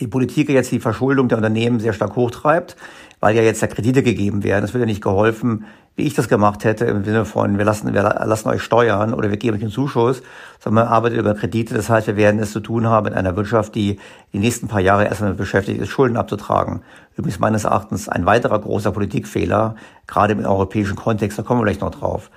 die 0.01 0.07
Politik 0.07 0.49
jetzt 0.49 0.73
die 0.73 0.81
Verschuldung 0.81 1.29
der 1.29 1.39
Unternehmen 1.39 1.81
sehr 1.81 1.93
stark 1.93 2.17
hochtreibt, 2.17 2.77
weil 3.21 3.37
ja 3.37 3.43
jetzt 3.43 3.63
da 3.63 3.67
Kredite 3.67 4.03
gegeben 4.03 4.45
werden. 4.45 4.65
Es 4.65 4.75
wird 4.75 4.83
ja 4.83 4.87
nicht 4.87 5.03
geholfen, 5.03 5.65
wie 5.97 6.05
ich 6.05 6.15
das 6.15 6.29
gemacht 6.29 6.63
hätte, 6.63 6.85
im 6.85 7.05
Sinne 7.05 7.25
von, 7.25 7.59
wir 7.59 7.65
lassen, 7.65 7.93
wir 7.93 8.03
lassen 8.03 8.49
euch 8.49 8.63
steuern 8.63 9.13
oder 9.13 9.31
wir 9.31 9.37
geben 9.37 9.57
euch 9.57 9.63
einen 9.63 9.73
Zuschuss, 9.73 10.23
sondern 10.61 10.85
man 10.85 10.93
arbeitet 10.93 11.19
über 11.19 11.35
Kredite. 11.35 11.75
Das 11.75 11.91
heißt, 11.91 12.07
wir 12.07 12.17
werden 12.17 12.39
es 12.39 12.53
zu 12.53 12.61
tun 12.61 12.87
haben 12.87 13.05
mit 13.05 13.15
einer 13.15 13.35
Wirtschaft, 13.35 13.75
die 13.75 13.99
die 14.33 14.39
nächsten 14.39 14.69
paar 14.69 14.81
Jahre 14.81 15.07
erstmal 15.07 15.35
beschäftigt 15.35 15.81
ist, 15.81 15.89
Schulden 15.89 16.17
abzutragen. 16.17 16.83
Übrigens 17.17 17.41
meines 17.41 17.65
Erachtens 17.65 18.09
ein 18.09 18.27
weiterer 18.27 18.61
großer 18.61 18.93
Politikfehler, 18.93 19.75
gerade 20.07 20.35
im 20.35 20.45
europäischen 20.45 20.95
Kontext, 20.95 21.37
da 21.37 21.43
kommen 21.43 21.61
wir 21.61 21.65
gleich 21.65 21.81
noch 21.81 21.91
drauf. 21.91 22.31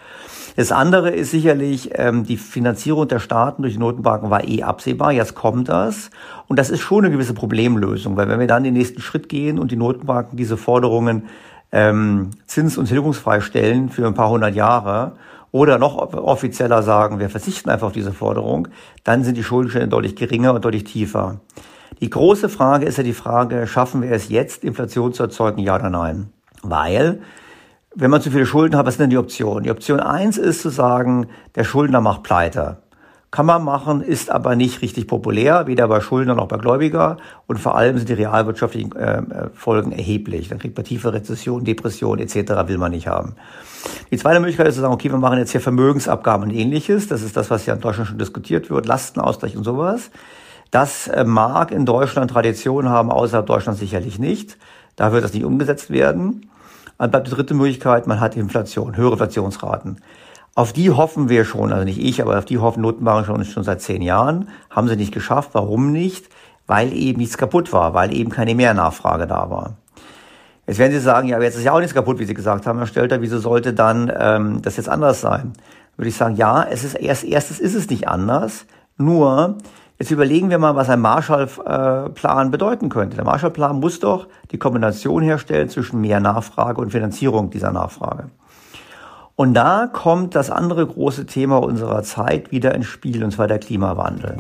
Das 0.56 0.71
andere 0.71 1.12
ist 1.12 1.31
sicherlich, 1.31 1.92
ähm, 1.95 2.25
die 2.25 2.38
Finanzierung 2.38 3.07
der 3.07 3.19
Staaten 3.19 3.62
durch 3.62 3.74
die 3.75 3.80
Notenbanken 3.80 4.30
war 4.30 4.44
eh 4.44 4.63
absehbar, 4.63 5.12
jetzt 5.12 5.36
kommt 5.36 5.69
das. 5.69 6.09
Und 6.48 6.59
das 6.59 6.69
ist 6.69 6.81
schon 6.81 7.06
eine 7.06 7.13
gewisse 7.13 7.33
Problemlösung, 7.33 8.18
weil 8.18 8.27
wenn 8.27 8.39
wir 8.39 8.48
dann 8.48 8.63
den 8.63 8.74
nächsten 8.74 9.01
Schritt 9.01 9.29
gehen 9.29 9.60
und 9.60 9.72
die 9.72 9.77
Notenbanken 9.77 10.38
diese 10.38 10.58
Forderungen 10.58 11.24
ähm, 11.72 12.31
zins- 12.46 12.77
und 12.77 12.86
tilgungsfrei 12.86 13.39
stellen 13.39 13.89
für 13.89 14.05
ein 14.05 14.13
paar 14.13 14.29
hundert 14.29 14.55
Jahre 14.55 15.13
oder 15.51 15.77
noch 15.77 15.98
offizieller 16.13 16.84
sagen, 16.84 17.20
wir 17.20 17.29
verzichten 17.29 17.70
einfach 17.70 17.88
auf 17.88 17.93
diese 17.93 18.13
Forderung, 18.13 18.67
dann 19.03 19.24
sind 19.24 19.36
die 19.36 19.43
Schuldenstände 19.43 19.88
deutlich 19.88 20.15
geringer 20.15 20.53
und 20.53 20.63
deutlich 20.63 20.86
tiefer. 20.86 21.39
Die 22.00 22.10
große 22.10 22.50
Frage 22.50 22.86
ist 22.86 22.98
ja 22.98 23.03
die 23.03 23.13
Frage, 23.13 23.67
schaffen 23.67 24.01
wir 24.01 24.12
es 24.12 24.29
jetzt, 24.29 24.63
Inflation 24.63 25.13
zu 25.13 25.24
erzeugen, 25.24 25.60
ja 25.60 25.75
oder 25.75 25.89
nein? 25.89 26.29
Weil, 26.63 27.22
wenn 27.93 28.12
man 28.12 28.21
zu 28.21 28.31
viele 28.31 28.45
Schulden 28.45 28.77
hat, 28.77 28.86
was 28.86 28.95
sind 28.95 29.03
denn 29.03 29.10
die 29.10 29.17
Optionen? 29.17 29.63
Die 29.63 29.71
Option 29.71 30.00
eins 30.00 30.38
ist 30.38 30.62
zu 30.62 30.69
sagen, 30.69 31.27
der 31.55 31.63
Schuldner 31.63 32.01
macht 32.01 32.24
pleite. 32.24 32.77
Kann 33.31 33.45
man 33.45 33.63
machen, 33.63 34.01
ist 34.01 34.29
aber 34.29 34.57
nicht 34.57 34.81
richtig 34.81 35.07
populär, 35.07 35.65
weder 35.65 35.88
bei 35.88 36.01
Schuldner 36.01 36.36
noch 36.36 36.50
bei 36.50 36.57
Gläubiger. 36.57 37.15
Und 37.48 37.60
vor 37.60 37.77
allem 37.77 37.98
sind 37.98 38.10
die 38.10 38.13
realwirtschaftlichen 38.13 38.93
äh, 38.93 39.50
Folgen 39.53 39.93
erheblich. 39.93 40.50
Dann 40.50 40.60
kriegt 40.60 40.75
man 40.75 40.83
tiefe 40.83 41.13
Rezession, 41.13 41.63
Depression 41.63 42.19
etc. 42.19 42.67
will 42.67 42.77
man 42.77 42.91
nicht 42.91 43.07
haben. 43.07 43.36
Die 44.12 44.17
zweite 44.17 44.41
Möglichkeit 44.41 44.67
ist 44.67 44.75
zu 44.75 44.81
sagen, 44.81 44.93
okay, 44.93 45.10
wir 45.10 45.17
machen 45.17 45.38
jetzt 45.38 45.51
hier 45.51 45.62
Vermögensabgaben 45.62 46.50
und 46.50 46.53
ähnliches. 46.53 47.07
Das 47.07 47.21
ist 47.21 47.38
das, 47.38 47.50
was 47.50 47.65
ja 47.65 47.74
in 47.74 47.79
Deutschland 47.79 48.10
schon 48.10 48.17
diskutiert 48.17 48.69
wird, 48.69 48.86
Lastenausgleich 48.86 49.55
und 49.55 49.63
sowas. 49.63 50.12
Das 50.69 51.07
äh, 51.07 51.24
mag 51.24 51.71
in 51.71 51.86
Deutschland 51.86 52.31
Tradition 52.31 52.89
haben, 52.89 53.12
außerhalb 53.12 53.45
Deutschlands 53.45 53.79
sicherlich 53.79 54.19
nicht. 54.19 54.57
Da 54.98 55.13
wird 55.13 55.24
das 55.24 55.33
nicht 55.33 55.45
umgesetzt 55.45 55.89
werden. 55.89 56.50
Dann 57.01 57.10
bleibt 57.10 57.25
die 57.25 57.31
dritte 57.31 57.55
Möglichkeit, 57.55 58.05
man 58.05 58.20
hat 58.20 58.38
Inflation, 58.38 58.96
höhere 58.96 59.13
Inflationsraten. 59.13 59.98
Auf 60.53 60.72
die 60.72 60.91
hoffen 60.91 61.29
wir 61.29 61.46
schon, 61.46 61.74
also 61.74 61.84
nicht 61.84 62.00
ich, 62.00 62.22
aber 62.22 62.38
auf 62.38 62.46
die 62.46 62.60
hoffen 62.60 62.81
Notenbanken 62.81 63.25
schon, 63.25 63.43
schon 63.43 63.63
seit 63.63 63.81
zehn 63.81 64.03
Jahren. 64.03 64.50
Haben 64.70 64.88
sie 64.88 64.96
nicht 64.96 65.12
geschafft. 65.12 65.50
Warum 65.53 65.91
nicht? 65.91 66.29
Weil 66.67 66.93
eben 66.93 67.20
nichts 67.20 67.39
kaputt 67.39 67.74
war, 67.74 67.96
weil 67.96 68.13
eben 68.13 68.29
keine 68.29 68.53
Mehrnachfrage 68.53 69.25
da 69.25 69.50
war. 69.50 69.77
Jetzt 70.67 70.77
werden 70.77 70.91
Sie 70.91 71.00
sagen, 71.00 71.27
ja, 71.27 71.38
aber 71.38 71.46
jetzt 71.46 71.58
ist 71.58 71.63
ja 71.63 71.72
auch 71.72 71.79
nichts 71.79 71.96
kaputt, 71.96 72.20
wie 72.20 72.25
Sie 72.25 72.36
gesagt 72.36 72.67
haben, 72.67 72.77
Herr 72.77 72.86
Stelter. 72.86 73.20
Wieso 73.20 73.39
sollte 73.39 73.74
dann 73.74 74.12
ähm, 74.15 74.62
das 74.62 74.77
jetzt 74.77 74.88
anders 74.88 75.22
sein? 75.22 75.53
Würde 75.98 76.10
ich 76.10 76.15
sagen, 76.15 76.36
ja, 76.36 76.63
es 76.63 76.84
ist 76.84 76.93
erst 76.93 77.24
erstes 77.24 77.60
ist 77.60 77.74
es 77.74 77.89
nicht 77.89 78.08
anders. 78.08 78.67
Nur 78.98 79.58
jetzt 80.01 80.10
überlegen 80.10 80.50
wir 80.50 80.58
mal, 80.58 80.75
was 80.75 80.89
ein 80.89 81.00
Marshallplan 81.00 82.50
bedeuten 82.50 82.89
könnte. 82.89 83.17
Der 83.17 83.25
Marshallplan 83.25 83.79
muss 83.79 84.00
doch 84.00 84.27
die 84.50 84.58
Kombination 84.58 85.22
herstellen 85.22 85.70
zwischen 85.70 86.01
mehr 86.01 86.20
Nachfrage 86.20 86.81
und 86.81 86.89
Finanzierung 86.89 87.51
dieser 87.51 87.72
Nachfrage. 87.72 88.31
Und 89.36 89.53
da 89.53 89.86
kommt 89.86 90.34
das 90.34 90.50
andere 90.50 90.88
große 90.88 91.27
Thema 91.27 91.62
unserer 91.62 92.01
Zeit 92.01 92.51
wieder 92.51 92.74
ins 92.74 92.88
Spiel, 92.88 93.24
und 93.24 93.29
zwar 93.29 93.48
der 93.48 93.60
Klimawandel. 93.60 94.38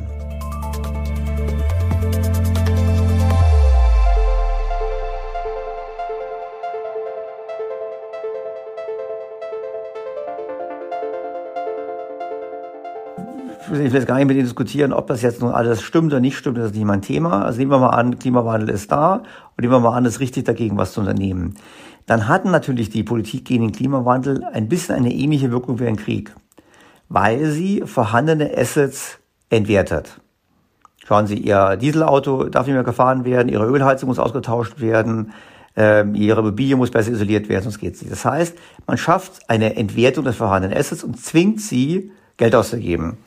Will 13.69 13.93
jetzt 13.93 14.07
gar 14.07 14.15
nicht 14.15 14.27
mit 14.27 14.35
Ihnen 14.35 14.45
diskutieren, 14.45 14.93
ob 14.93 15.07
das 15.07 15.21
jetzt 15.21 15.41
nun 15.41 15.51
alles 15.51 15.81
stimmt 15.81 16.11
oder 16.11 16.19
nicht 16.19 16.37
stimmt, 16.37 16.57
das 16.57 16.67
ist 16.67 16.75
nicht 16.75 16.85
mein 16.85 17.01
Thema. 17.01 17.43
Also 17.45 17.59
nehmen 17.59 17.71
wir 17.71 17.79
mal 17.79 17.89
an, 17.89 18.17
Klimawandel 18.17 18.69
ist 18.69 18.91
da 18.91 19.15
und 19.15 19.61
nehmen 19.61 19.73
wir 19.73 19.79
mal 19.79 19.95
an, 19.95 20.05
es 20.05 20.15
ist 20.15 20.19
richtig 20.19 20.45
dagegen 20.45 20.77
was 20.77 20.93
zu 20.93 21.01
unternehmen. 21.01 21.55
Dann 22.07 22.27
hatten 22.27 22.51
natürlich 22.51 22.89
die 22.89 23.03
Politik 23.03 23.45
gegen 23.45 23.67
den 23.67 23.71
Klimawandel 23.71 24.43
ein 24.43 24.67
bisschen 24.67 24.95
eine 24.95 25.13
ähnliche 25.13 25.51
Wirkung 25.51 25.79
wie 25.79 25.87
ein 25.87 25.97
Krieg, 25.97 26.33
weil 27.09 27.45
sie 27.45 27.83
vorhandene 27.85 28.57
Assets 28.57 29.19
entwertet. 29.49 30.19
Schauen 31.05 31.27
Sie, 31.27 31.37
Ihr 31.37 31.77
Dieselauto 31.77 32.45
darf 32.45 32.67
nicht 32.67 32.75
mehr 32.75 32.83
gefahren 32.83 33.25
werden, 33.25 33.49
Ihre 33.49 33.65
Ölheizung 33.65 34.07
muss 34.07 34.19
ausgetauscht 34.19 34.79
werden, 34.79 35.33
ähm, 35.75 36.15
ihre 36.15 36.41
Immobilie 36.41 36.75
muss 36.75 36.91
besser 36.91 37.11
isoliert 37.11 37.49
werden, 37.49 37.63
sonst 37.63 37.79
geht's 37.79 38.01
nicht. 38.01 38.11
Das 38.11 38.25
heißt, 38.25 38.57
man 38.87 38.97
schafft 38.97 39.49
eine 39.49 39.75
Entwertung 39.75 40.25
des 40.25 40.35
vorhandenen 40.35 40.77
Assets 40.77 41.03
und 41.03 41.19
zwingt 41.19 41.61
sie, 41.61 42.11
Geld 42.37 42.55
auszugeben. 42.55 43.17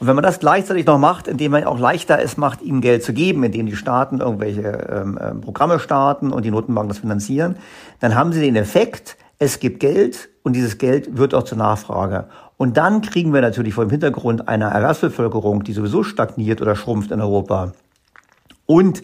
Und 0.00 0.06
wenn 0.06 0.16
man 0.16 0.24
das 0.24 0.40
gleichzeitig 0.40 0.86
noch 0.86 0.98
macht, 0.98 1.28
indem 1.28 1.52
man 1.52 1.64
auch 1.64 1.78
leichter 1.78 2.20
es 2.22 2.38
macht, 2.38 2.62
ihnen 2.62 2.80
Geld 2.80 3.04
zu 3.04 3.12
geben, 3.12 3.44
indem 3.44 3.66
die 3.66 3.76
Staaten 3.76 4.20
irgendwelche 4.20 4.62
ähm, 4.62 5.18
ähm, 5.22 5.40
Programme 5.42 5.78
starten 5.78 6.32
und 6.32 6.46
die 6.46 6.50
Notenbanken 6.50 6.88
das 6.88 6.98
finanzieren, 6.98 7.56
dann 8.00 8.14
haben 8.14 8.32
sie 8.32 8.40
den 8.40 8.56
Effekt, 8.56 9.18
es 9.38 9.60
gibt 9.60 9.78
Geld 9.78 10.30
und 10.42 10.56
dieses 10.56 10.78
Geld 10.78 11.18
wird 11.18 11.34
auch 11.34 11.42
zur 11.42 11.58
Nachfrage. 11.58 12.28
Und 12.56 12.78
dann 12.78 13.02
kriegen 13.02 13.34
wir 13.34 13.42
natürlich 13.42 13.74
vor 13.74 13.84
dem 13.84 13.90
Hintergrund 13.90 14.48
einer 14.48 14.68
Erwerbsbevölkerung, 14.68 15.64
die 15.64 15.74
sowieso 15.74 16.02
stagniert 16.02 16.62
oder 16.62 16.76
schrumpft 16.76 17.10
in 17.10 17.20
Europa. 17.20 17.72
Und 18.64 19.02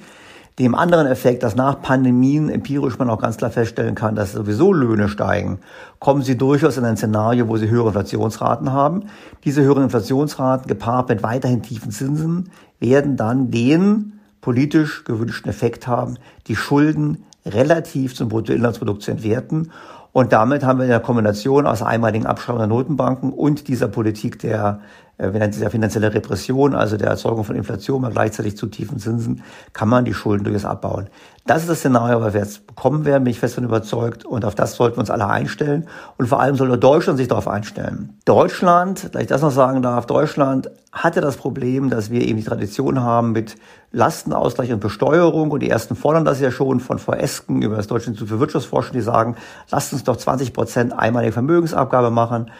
dem 0.58 0.74
anderen 0.74 1.06
Effekt, 1.06 1.42
dass 1.42 1.54
nach 1.54 1.82
Pandemien 1.82 2.48
empirisch 2.48 2.98
man 2.98 3.10
auch 3.10 3.20
ganz 3.20 3.36
klar 3.36 3.50
feststellen 3.50 3.94
kann, 3.94 4.14
dass 4.14 4.32
sowieso 4.32 4.72
Löhne 4.72 5.08
steigen, 5.08 5.58
kommen 5.98 6.22
sie 6.22 6.38
durchaus 6.38 6.78
in 6.78 6.84
ein 6.84 6.96
Szenario, 6.96 7.48
wo 7.48 7.58
sie 7.58 7.68
höhere 7.68 7.88
Inflationsraten 7.88 8.72
haben. 8.72 9.04
Diese 9.44 9.62
höheren 9.62 9.84
Inflationsraten 9.84 10.66
gepaart 10.66 11.10
mit 11.10 11.22
weiterhin 11.22 11.62
tiefen 11.62 11.90
Zinsen 11.90 12.50
werden 12.80 13.16
dann 13.16 13.50
den 13.50 14.20
politisch 14.40 15.04
gewünschten 15.04 15.50
Effekt 15.50 15.86
haben, 15.86 16.16
die 16.46 16.56
Schulden 16.56 17.24
relativ 17.44 18.14
zum 18.14 18.28
Bruttoinlandsprodukt 18.28 19.02
zu 19.02 19.10
entwerten. 19.10 19.70
Und 20.12 20.32
damit 20.32 20.64
haben 20.64 20.78
wir 20.78 20.84
in 20.84 20.90
der 20.90 21.00
Kombination 21.00 21.66
aus 21.66 21.82
einmaligen 21.82 22.24
Abschreibung 22.24 22.60
der 22.60 22.68
Notenbanken 22.68 23.30
und 23.30 23.68
dieser 23.68 23.88
Politik 23.88 24.38
der 24.38 24.80
äh, 25.18 25.28
nennen 25.28 25.50
es 25.50 25.60
ja 25.60 25.70
finanzielle 25.70 26.12
Repression, 26.12 26.74
also 26.74 26.96
der 26.96 27.08
Erzeugung 27.08 27.44
von 27.44 27.56
Inflation 27.56 28.02
mal 28.02 28.10
gleichzeitig 28.10 28.56
zu 28.56 28.66
tiefen 28.66 28.98
Zinsen, 28.98 29.42
kann 29.72 29.88
man 29.88 30.04
die 30.04 30.14
Schulden 30.14 30.44
durchaus 30.44 30.64
abbauen. 30.64 31.08
Das 31.46 31.62
ist 31.62 31.70
das 31.70 31.78
Szenario, 31.78 32.20
was 32.20 32.34
wir 32.34 32.40
jetzt 32.40 32.66
bekommen 32.66 33.04
werden, 33.04 33.22
bin 33.22 33.30
ich 33.30 33.38
fest 33.38 33.54
von 33.54 33.62
überzeugt. 33.62 34.24
Und 34.24 34.44
auf 34.44 34.56
das 34.56 34.74
sollten 34.74 34.96
wir 34.96 35.00
uns 35.00 35.10
alle 35.10 35.28
einstellen. 35.28 35.86
Und 36.16 36.26
vor 36.26 36.40
allem 36.40 36.56
sollte 36.56 36.76
Deutschland 36.76 37.18
sich 37.18 37.28
darauf 37.28 37.46
einstellen. 37.46 38.18
Deutschland, 38.24 39.14
da 39.14 39.20
ich 39.20 39.28
das 39.28 39.42
noch 39.42 39.52
sagen 39.52 39.80
darf, 39.80 40.06
Deutschland 40.06 40.70
hatte 40.90 41.20
das 41.20 41.36
Problem, 41.36 41.88
dass 41.88 42.10
wir 42.10 42.22
eben 42.22 42.38
die 42.38 42.44
Tradition 42.44 43.00
haben 43.00 43.30
mit 43.30 43.54
Lastenausgleich 43.92 44.72
und 44.72 44.80
Besteuerung. 44.80 45.52
Und 45.52 45.60
die 45.60 45.70
ersten 45.70 45.94
fordern 45.94 46.24
das 46.24 46.40
ja 46.40 46.50
schon 46.50 46.80
von 46.80 46.98
Frau 46.98 47.12
Esken 47.12 47.62
über 47.62 47.76
das 47.76 47.86
Deutsche 47.86 48.08
Institut 48.08 48.28
für 48.28 48.40
Wirtschaftsforschung, 48.40 48.94
die 48.94 49.00
sagen, 49.00 49.36
lasst 49.70 49.92
uns 49.92 50.02
doch 50.02 50.16
20 50.16 50.52
Prozent 50.52 50.98
einmalige 50.98 51.32
Vermögensabgabe 51.32 52.10
machen. 52.10 52.50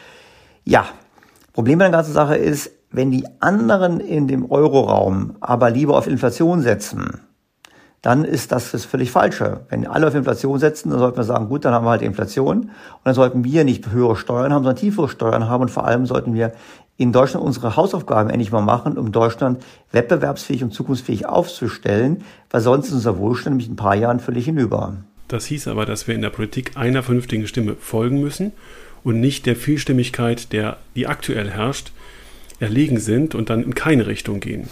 Ja, 0.63 0.85
Problem 1.57 1.79
bei 1.79 1.87
der 1.87 1.93
ganzen 1.93 2.13
Sache 2.13 2.37
ist, 2.37 2.71
wenn 2.91 3.11
die 3.11 3.25
anderen 3.41 3.99
in 3.99 4.29
dem 4.29 4.51
Euroraum 4.51 5.37
aber 5.41 5.71
lieber 5.71 5.97
auf 5.97 6.07
Inflation 6.07 6.61
setzen, 6.61 7.23
dann 8.03 8.27
ist 8.27 8.53
das 8.53 8.73
das 8.73 8.85
völlig 8.85 9.11
Falsche. 9.11 9.61
Wenn 9.71 9.87
alle 9.87 10.07
auf 10.07 10.15
Inflation 10.15 10.59
setzen, 10.59 10.91
dann 10.91 10.99
sollten 10.99 11.17
wir 11.17 11.25
sagen, 11.25 11.49
gut, 11.49 11.65
dann 11.65 11.73
haben 11.73 11.87
wir 11.87 11.93
halt 11.93 12.03
Inflation. 12.03 12.59
Und 12.65 12.71
dann 13.05 13.15
sollten 13.15 13.43
wir 13.43 13.65
nicht 13.65 13.91
höhere 13.91 14.17
Steuern 14.17 14.53
haben, 14.53 14.65
sondern 14.65 14.77
tiefere 14.77 15.09
Steuern 15.09 15.49
haben. 15.49 15.63
Und 15.63 15.71
vor 15.71 15.87
allem 15.87 16.05
sollten 16.05 16.35
wir 16.35 16.53
in 16.99 17.11
Deutschland 17.11 17.43
unsere 17.43 17.75
Hausaufgaben 17.75 18.29
endlich 18.29 18.53
mal 18.53 18.61
machen, 18.61 18.99
um 18.99 19.11
Deutschland 19.11 19.65
wettbewerbsfähig 19.93 20.63
und 20.63 20.75
zukunftsfähig 20.75 21.25
aufzustellen, 21.25 22.23
weil 22.51 22.61
sonst 22.61 22.89
ist 22.89 22.93
unser 22.93 23.17
Wohlstand 23.17 23.55
nämlich 23.55 23.69
in 23.69 23.73
ein 23.73 23.77
paar 23.77 23.97
Jahren 23.97 24.21
völlig 24.21 24.45
hinüber. 24.45 24.93
Das 25.29 25.47
hieß 25.47 25.69
aber, 25.69 25.87
dass 25.87 26.07
wir 26.07 26.15
in 26.15 26.21
der 26.21 26.29
Politik 26.29 26.73
einer 26.77 27.03
vernünftigen 27.03 27.47
Stimme 27.47 27.77
folgen 27.81 28.21
müssen 28.21 28.53
und 29.07 29.21
nicht 29.21 29.47
der 29.47 29.55
Vielstimmigkeit, 29.55 30.53
der 30.53 30.79
die 30.97 31.07
aktuell 31.07 31.49
herrscht, 31.49 31.93
erlegen 32.59 32.99
sind 32.99 33.37
und 33.37 33.51
dann 33.51 33.63
in 33.63 33.73
keine 33.73 34.09
Richtung 34.09 34.41
gehen. 34.41 34.69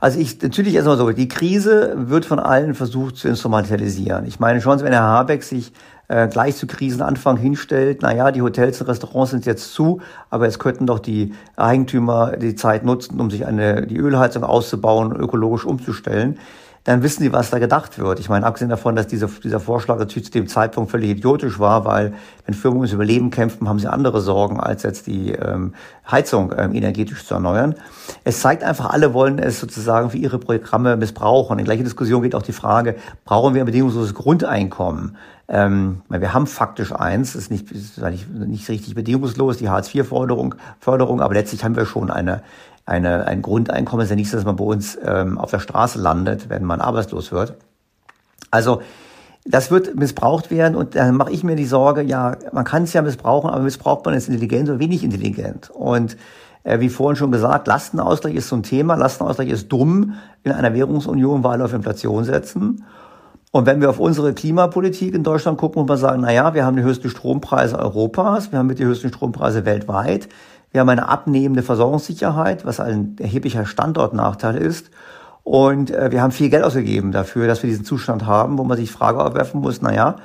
Also 0.00 0.20
ich, 0.20 0.42
natürlich 0.42 0.74
erstmal 0.74 0.98
so, 0.98 1.10
die 1.12 1.28
Krise 1.28 1.94
wird 1.96 2.26
von 2.26 2.38
allen 2.38 2.74
versucht 2.74 3.16
zu 3.16 3.26
instrumentalisieren. 3.26 4.26
Ich 4.26 4.38
meine, 4.38 4.60
Sie, 4.60 4.66
wenn 4.66 4.92
Herr 4.92 5.00
Habeck 5.00 5.42
sich 5.42 5.72
äh, 6.08 6.28
gleich 6.28 6.56
zu 6.56 6.66
Krisenanfang 6.66 7.38
hinstellt, 7.38 8.00
na 8.02 8.14
ja, 8.14 8.32
die 8.32 8.42
Hotels 8.42 8.82
und 8.82 8.88
Restaurants 8.88 9.30
sind 9.30 9.46
jetzt 9.46 9.72
zu, 9.72 10.02
aber 10.28 10.46
es 10.46 10.58
könnten 10.58 10.86
doch 10.86 10.98
die 10.98 11.32
Eigentümer 11.56 12.36
die 12.36 12.56
Zeit 12.56 12.84
nutzen, 12.84 13.18
um 13.18 13.30
sich 13.30 13.46
eine, 13.46 13.86
die 13.86 13.96
Ölheizung 13.96 14.44
auszubauen 14.44 15.16
ökologisch 15.16 15.64
umzustellen 15.64 16.38
dann 16.84 17.02
wissen 17.02 17.22
sie, 17.22 17.32
was 17.32 17.48
da 17.48 17.58
gedacht 17.58 17.98
wird. 17.98 18.20
Ich 18.20 18.28
meine, 18.28 18.44
abgesehen 18.44 18.68
davon, 18.68 18.94
dass 18.94 19.06
dieser, 19.06 19.28
dieser 19.42 19.58
Vorschlag 19.58 19.98
natürlich 19.98 20.26
zu 20.26 20.32
dem 20.32 20.48
Zeitpunkt 20.48 20.90
völlig 20.90 21.10
idiotisch 21.10 21.58
war, 21.58 21.86
weil 21.86 22.12
wenn 22.44 22.54
Firmen 22.54 22.78
ums 22.78 22.92
Überleben 22.92 23.30
kämpfen, 23.30 23.68
haben 23.68 23.78
sie 23.78 23.90
andere 23.90 24.20
Sorgen, 24.20 24.60
als 24.60 24.82
jetzt 24.82 25.06
die 25.06 25.32
ähm, 25.32 25.72
Heizung 26.10 26.52
ähm, 26.56 26.74
energetisch 26.74 27.24
zu 27.24 27.34
erneuern. 27.34 27.74
Es 28.24 28.40
zeigt 28.40 28.62
einfach, 28.62 28.90
alle 28.90 29.14
wollen 29.14 29.38
es 29.38 29.60
sozusagen 29.60 30.10
für 30.10 30.18
ihre 30.18 30.38
Programme 30.38 30.96
missbrauchen. 30.96 31.58
In 31.58 31.64
gleicher 31.64 31.84
Diskussion 31.84 32.22
geht 32.22 32.34
auch 32.34 32.42
die 32.42 32.52
Frage, 32.52 32.96
brauchen 33.24 33.54
wir 33.54 33.62
ein 33.62 33.66
bedingungsloses 33.66 34.12
Grundeinkommen? 34.12 35.16
Ähm, 35.48 36.02
wir 36.08 36.34
haben 36.34 36.46
faktisch 36.46 36.92
eins, 36.92 37.34
ist 37.34 37.50
nicht, 37.50 37.70
ist 37.70 37.98
nicht, 37.98 38.30
nicht 38.30 38.68
richtig 38.68 38.94
bedingungslos, 38.94 39.56
die 39.56 39.70
Hartz-IV-Förderung, 39.70 40.54
Förderung, 40.80 41.22
aber 41.22 41.34
letztlich 41.34 41.64
haben 41.64 41.76
wir 41.76 41.86
schon 41.86 42.10
eine 42.10 42.42
eine, 42.86 43.26
ein 43.26 43.42
Grundeinkommen 43.42 44.04
ist 44.04 44.10
ja 44.10 44.16
nichts, 44.16 44.32
dass 44.32 44.44
man 44.44 44.56
bei 44.56 44.64
uns 44.64 44.98
ähm, 45.04 45.38
auf 45.38 45.50
der 45.50 45.60
Straße 45.60 45.98
landet, 45.98 46.50
wenn 46.50 46.64
man 46.64 46.80
arbeitslos 46.80 47.32
wird. 47.32 47.54
Also 48.50 48.82
das 49.46 49.70
wird 49.70 49.94
missbraucht 49.96 50.50
werden 50.50 50.74
und 50.74 50.94
dann 50.94 51.16
mache 51.16 51.32
ich 51.32 51.44
mir 51.44 51.56
die 51.56 51.66
Sorge, 51.66 52.02
ja, 52.02 52.36
man 52.52 52.64
kann 52.64 52.84
es 52.84 52.92
ja 52.92 53.02
missbrauchen, 53.02 53.50
aber 53.50 53.62
missbraucht 53.62 54.04
man 54.06 54.14
es 54.14 54.28
intelligent 54.28 54.68
oder 54.68 54.78
wenig 54.78 55.04
intelligent. 55.04 55.70
Und 55.70 56.16
äh, 56.62 56.80
wie 56.80 56.88
vorhin 56.88 57.16
schon 57.16 57.30
gesagt, 57.30 57.66
Lastenausgleich 57.66 58.34
ist 58.34 58.48
so 58.48 58.56
ein 58.56 58.62
Thema. 58.62 58.94
Lastenausgleich 58.96 59.50
ist 59.50 59.70
dumm 59.70 60.14
in 60.42 60.52
einer 60.52 60.74
Währungsunion, 60.74 61.44
weil 61.44 61.60
auf 61.62 61.74
Inflation 61.74 62.24
setzen. 62.24 62.84
Und 63.52 63.66
wenn 63.66 63.80
wir 63.80 63.90
auf 63.90 64.00
unsere 64.00 64.32
Klimapolitik 64.32 65.14
in 65.14 65.22
Deutschland 65.22 65.58
gucken, 65.58 65.82
muss 65.82 65.88
man 65.88 65.98
sagen, 65.98 66.22
na 66.22 66.32
ja, 66.32 66.54
wir 66.54 66.64
haben 66.64 66.76
die 66.76 66.82
höchsten 66.82 67.08
Strompreise 67.08 67.78
Europas, 67.78 68.50
wir 68.50 68.58
haben 68.58 68.66
mit 68.66 68.80
die 68.80 68.84
höchsten 68.84 69.10
Strompreise 69.10 69.64
weltweit. 69.64 70.28
Wir 70.74 70.80
haben 70.80 70.88
eine 70.88 71.08
abnehmende 71.08 71.62
Versorgungssicherheit, 71.62 72.66
was 72.66 72.80
ein 72.80 73.14
erheblicher 73.20 73.64
Standortnachteil 73.64 74.56
ist. 74.56 74.90
Und 75.44 75.92
äh, 75.92 76.10
wir 76.10 76.20
haben 76.20 76.32
viel 76.32 76.50
Geld 76.50 76.64
ausgegeben 76.64 77.12
dafür, 77.12 77.46
dass 77.46 77.62
wir 77.62 77.70
diesen 77.70 77.84
Zustand 77.84 78.26
haben, 78.26 78.58
wo 78.58 78.64
man 78.64 78.76
sich 78.76 78.90
Frage 78.90 79.22
aufwerfen 79.22 79.60
muss, 79.60 79.82
na 79.82 79.94
ja, 79.94 80.16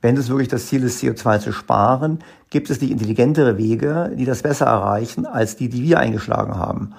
wenn 0.00 0.16
es 0.16 0.30
wirklich 0.30 0.48
das 0.48 0.68
Ziel 0.68 0.82
ist, 0.82 1.02
CO2 1.02 1.40
zu 1.40 1.52
sparen, 1.52 2.20
gibt 2.48 2.70
es 2.70 2.80
nicht 2.80 2.90
intelligentere 2.90 3.58
Wege, 3.58 4.12
die 4.16 4.24
das 4.24 4.40
besser 4.40 4.64
erreichen, 4.64 5.26
als 5.26 5.56
die, 5.56 5.68
die 5.68 5.82
wir 5.82 5.98
eingeschlagen 5.98 6.56
haben. 6.56 6.94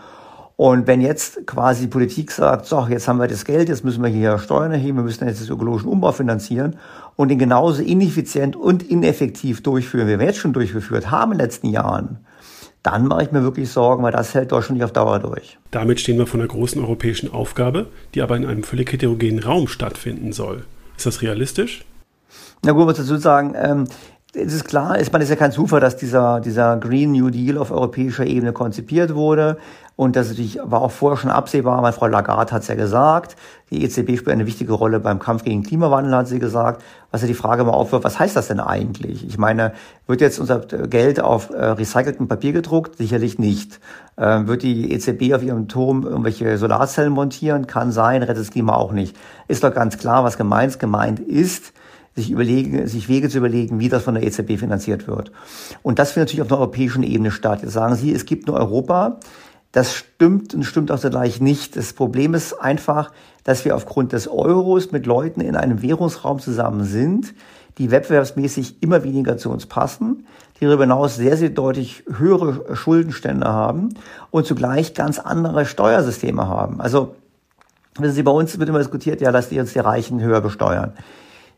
Und 0.56 0.86
wenn 0.86 1.02
jetzt 1.02 1.48
quasi 1.48 1.86
die 1.86 1.88
Politik 1.88 2.30
sagt, 2.30 2.68
so, 2.68 2.86
jetzt 2.88 3.08
haben 3.08 3.18
wir 3.18 3.28
das 3.28 3.44
Geld, 3.44 3.70
jetzt 3.70 3.84
müssen 3.84 4.04
wir 4.04 4.12
hier 4.12 4.38
Steuern 4.38 4.72
erheben, 4.72 4.98
wir 4.98 5.04
müssen 5.04 5.28
jetzt 5.28 5.42
den 5.42 5.52
ökologischen 5.52 5.90
Umbau 5.90 6.12
finanzieren 6.12 6.76
und 7.16 7.30
den 7.30 7.40
genauso 7.40 7.82
ineffizient 7.82 8.56
und 8.56 8.84
ineffektiv 8.84 9.64
durchführen, 9.64 10.08
wie 10.08 10.20
wir 10.20 10.28
jetzt 10.28 10.38
schon 10.38 10.54
durchgeführt 10.54 11.10
haben 11.10 11.32
in 11.32 11.40
den 11.40 11.48
letzten 11.48 11.70
Jahren, 11.70 12.20
dann 12.84 13.08
mache 13.08 13.24
ich 13.24 13.32
mir 13.32 13.44
wirklich 13.44 13.70
Sorgen, 13.72 14.04
weil 14.04 14.12
das 14.12 14.34
hält 14.34 14.52
Deutschland 14.52 14.78
nicht 14.78 14.84
auf 14.84 14.92
Dauer 14.92 15.20
durch. 15.20 15.58
Damit 15.72 16.02
stehen 16.02 16.18
wir 16.18 16.28
vor 16.28 16.40
einer 16.40 16.50
großen 16.50 16.82
europäischen 16.82 17.32
Aufgabe, 17.32 17.88
die 18.14 18.22
aber 18.22 18.36
in 18.36 18.46
einem 18.46 18.64
völlig 18.64 18.92
heterogenen 18.92 19.40
Raum 19.40 19.68
stattfinden 19.68 20.34
soll. 20.34 20.66
Ist 20.98 21.06
das 21.06 21.22
realistisch? 21.22 21.86
Na 22.64 22.74
gut, 22.74 22.86
muss 22.86 22.98
dazu 22.98 23.18
sagen, 23.18 23.56
ähm, 23.58 23.88
es 24.36 24.54
ist 24.54 24.66
klar, 24.66 24.98
ist 24.98 25.14
man 25.14 25.22
ist 25.22 25.30
ja 25.30 25.36
kein 25.36 25.52
Zufall, 25.52 25.80
dass 25.80 25.96
dieser, 25.96 26.40
dieser 26.40 26.78
Green 26.78 27.12
New 27.12 27.30
Deal 27.30 27.58
auf 27.58 27.72
europäischer 27.72 28.26
Ebene 28.26 28.52
konzipiert 28.52 29.14
wurde. 29.14 29.58
Und 29.96 30.16
das 30.16 30.30
natürlich 30.30 30.58
war 30.64 30.82
auch 30.82 30.92
vorher 30.92 31.18
schon 31.18 31.30
absehbar, 31.30 31.84
weil 31.84 31.94
Frau 31.94 32.08
Lagarde 32.08 32.52
hat 32.52 32.64
es 32.64 32.68
ja 32.68 32.76
gesagt. 32.76 33.36
Die 33.70 33.84
EZB 33.84 34.18
spielt 34.18 34.30
eine 34.30 34.48
wichtige 34.48 34.74
Rolle 34.74 35.00
beim 35.00 35.20
Kampf 35.20 35.44
gegen 35.44 35.62
Klimawandel, 35.62 36.16
hat 36.16 36.28
sie 36.28 36.40
gesagt. 36.40 36.84
Was 37.12 37.22
ja 37.22 37.28
die 37.28 37.36
Frage 37.36 37.64
mal 37.64 37.72
aufwirft, 37.72 38.04
was 38.04 38.18
heißt 38.18 38.36
das 38.36 38.48
denn 38.48 38.60
eigentlich? 38.60 39.26
Ich 39.28 39.38
meine, 39.38 39.74
wird 40.08 40.22
jetzt 40.22 40.40
unser 40.40 40.60
Geld 40.60 41.20
auf 41.20 41.52
äh, 41.52 41.64
recyceltem 41.64 42.28
Papier 42.28 42.54
gedruckt? 42.54 42.98
Sicherlich 42.98 43.38
nicht. 43.38 43.80
Ähm, 44.18 44.48
wird 44.48 44.64
die 44.64 44.92
EZB 44.92 45.34
auf 45.36 45.44
ihrem 45.44 45.68
Turm 45.68 46.04
irgendwelche 46.04 46.58
Solarzellen 46.58 47.14
montieren? 47.14 47.68
Kann 47.68 47.92
sein, 47.92 48.24
rettet 48.24 48.42
das 48.42 48.52
Klima 48.52 48.74
auch 48.74 48.94
nicht. 48.94 49.16
Ist 49.48 49.64
doch 49.64 49.74
ganz 49.74 50.00
klar, 50.00 50.24
was 50.24 50.38
gemeint 50.38 50.80
gemeint 50.80 51.20
ist 51.20 51.74
sich 52.16 52.30
überlegen, 52.30 52.88
sich 52.88 53.10
Wege 53.10 53.30
zu 53.30 53.40
überlegen, 53.40 53.80
wie 53.80 53.90
das 53.90 54.04
von 54.04 54.14
der 54.14 54.24
EZB 54.24 54.60
finanziert 54.60 55.08
wird. 55.08 55.32
Und 55.82 56.00
das 56.00 56.12
findet 56.12 56.30
natürlich 56.30 56.44
auf 56.44 56.52
einer 56.52 56.60
europäischen 56.60 57.04
Ebene 57.04 57.32
statt. 57.32 57.64
Jetzt 57.64 57.74
sagen 57.74 57.96
Sie, 57.96 58.14
es 58.14 58.26
gibt 58.26 58.48
nur 58.48 58.58
Europa. 58.58 59.20
Das 59.74 59.96
stimmt 59.96 60.54
und 60.54 60.64
stimmt 60.64 60.92
auch 60.92 61.00
zugleich 61.00 61.42
nicht. 61.42 61.76
Das 61.76 61.94
Problem 61.94 62.36
ist 62.36 62.54
einfach, 62.54 63.12
dass 63.44 63.66
wir 63.66 63.76
aufgrund 63.76 64.14
des 64.14 64.28
Euros 64.28 64.92
mit 64.92 65.08
Leuten 65.08 65.42
in 65.42 65.56
einem 65.56 65.82
Währungsraum 65.82 66.40
zusammen 66.40 66.86
sind, 66.86 67.34
die 67.80 67.90
wettbewerbsmäßig 67.90 68.84
immer 68.84 69.04
weniger 69.04 69.36
zu 69.38 69.50
uns 69.50 69.66
passen, 69.66 70.28
die 70.62 70.66
darüber 70.66 70.84
hinaus 70.84 71.16
sehr, 71.16 71.38
sehr 71.38 71.50
deutlich 71.50 72.04
höhere 72.08 72.76
Schuldenstände 72.76 73.48
haben 73.48 73.90
und 74.30 74.46
zugleich 74.46 74.94
ganz 74.94 75.18
andere 75.18 75.66
Steuersysteme 75.66 76.48
haben. 76.48 76.80
Also, 76.80 77.16
wissen 77.98 78.14
Sie, 78.14 78.24
bei 78.24 78.32
uns 78.32 78.58
wird 78.60 78.70
immer 78.70 78.78
diskutiert, 78.78 79.22
ja, 79.22 79.32
dass 79.32 79.50
die 79.50 79.60
uns 79.60 79.74
die 79.74 79.80
Reichen 79.80 80.22
höher 80.22 80.42
besteuern. 80.42 80.94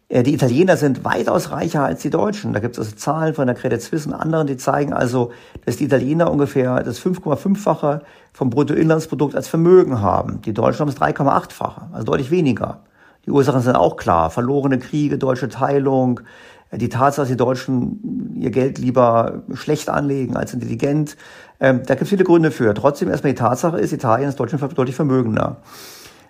Äh, 0.08 0.24
die 0.24 0.34
Italiener 0.34 0.78
sind 0.78 1.04
weitaus 1.04 1.52
reicher 1.52 1.84
als 1.84 2.02
die 2.02 2.10
Deutschen. 2.10 2.54
Da 2.54 2.60
gibt 2.60 2.76
es 2.76 2.80
also 2.80 2.96
Zahlen 2.96 3.34
von 3.34 3.48
der 3.48 3.56
Credit 3.56 3.82
Suisse 3.82 4.08
und 4.08 4.14
anderen, 4.14 4.48
die 4.48 4.58
zeigen 4.58 4.94
also, 4.94 5.32
dass 5.66 5.78
die 5.78 5.86
Italiener 5.86 6.32
ungefähr 6.32 6.84
das 6.84 7.00
5,5-fache 7.00 8.02
vom 8.34 8.50
Bruttoinlandsprodukt 8.50 9.36
als 9.36 9.48
Vermögen 9.48 10.02
haben. 10.02 10.42
Die 10.42 10.54
Deutschen 10.54 10.82
haben 10.82 10.90
es 10.90 10.98
3,8-fache, 10.98 11.94
also 11.94 12.06
deutlich 12.06 12.32
weniger. 12.32 12.82
Die 13.26 13.32
Ursachen 13.32 13.62
sind 13.62 13.76
auch 13.76 13.98
klar. 13.98 14.30
Verlorene 14.30 14.78
Kriege, 14.78 15.18
deutsche 15.18 15.50
Teilung, 15.50 16.22
äh, 16.70 16.78
die 16.78 16.90
Tatsache, 16.90 17.24
dass 17.24 17.30
die 17.30 17.38
Deutschen 17.38 18.36
ihr 18.40 18.52
Geld 18.52 18.78
lieber 18.78 19.44
schlecht 19.54 19.90
anlegen 19.90 20.38
als 20.38 20.54
intelligent. 20.54 21.18
Ähm, 21.60 21.82
da 21.86 21.96
gibt 21.96 22.04
es 22.04 22.10
viele 22.10 22.24
Gründe 22.24 22.52
für. 22.52 22.74
Trotzdem 22.76 23.10
erstmal 23.10 23.34
die 23.34 23.40
Tatsache 23.40 23.80
ist, 23.80 23.94
Italien 23.94 24.30
ist 24.30 24.40
Deutschland 24.40 24.78
deutlich 24.78 24.96
vermögender. 24.96 25.58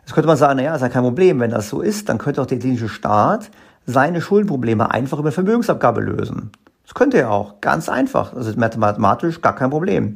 Jetzt 0.01 0.13
könnte 0.13 0.27
man 0.27 0.37
sagen, 0.37 0.57
naja, 0.57 0.75
ist 0.75 0.81
ja 0.81 0.89
kein 0.89 1.01
Problem. 1.01 1.39
Wenn 1.39 1.49
das 1.49 1.67
so 1.67 1.81
ist, 1.81 2.09
dann 2.09 2.19
könnte 2.19 2.39
auch 2.39 2.45
der 2.45 2.57
italienische 2.57 2.89
Staat 2.89 3.49
seine 3.85 4.21
Schuldenprobleme 4.21 4.91
einfach 4.91 5.19
über 5.19 5.31
Vermögensabgabe 5.31 6.01
lösen. 6.01 6.51
Das 6.83 6.93
könnte 6.93 7.17
er 7.17 7.31
auch. 7.31 7.61
Ganz 7.61 7.89
einfach. 7.89 8.33
Das 8.33 8.47
ist 8.47 8.57
mathematisch 8.57 9.41
gar 9.41 9.55
kein 9.55 9.69
Problem. 9.69 10.15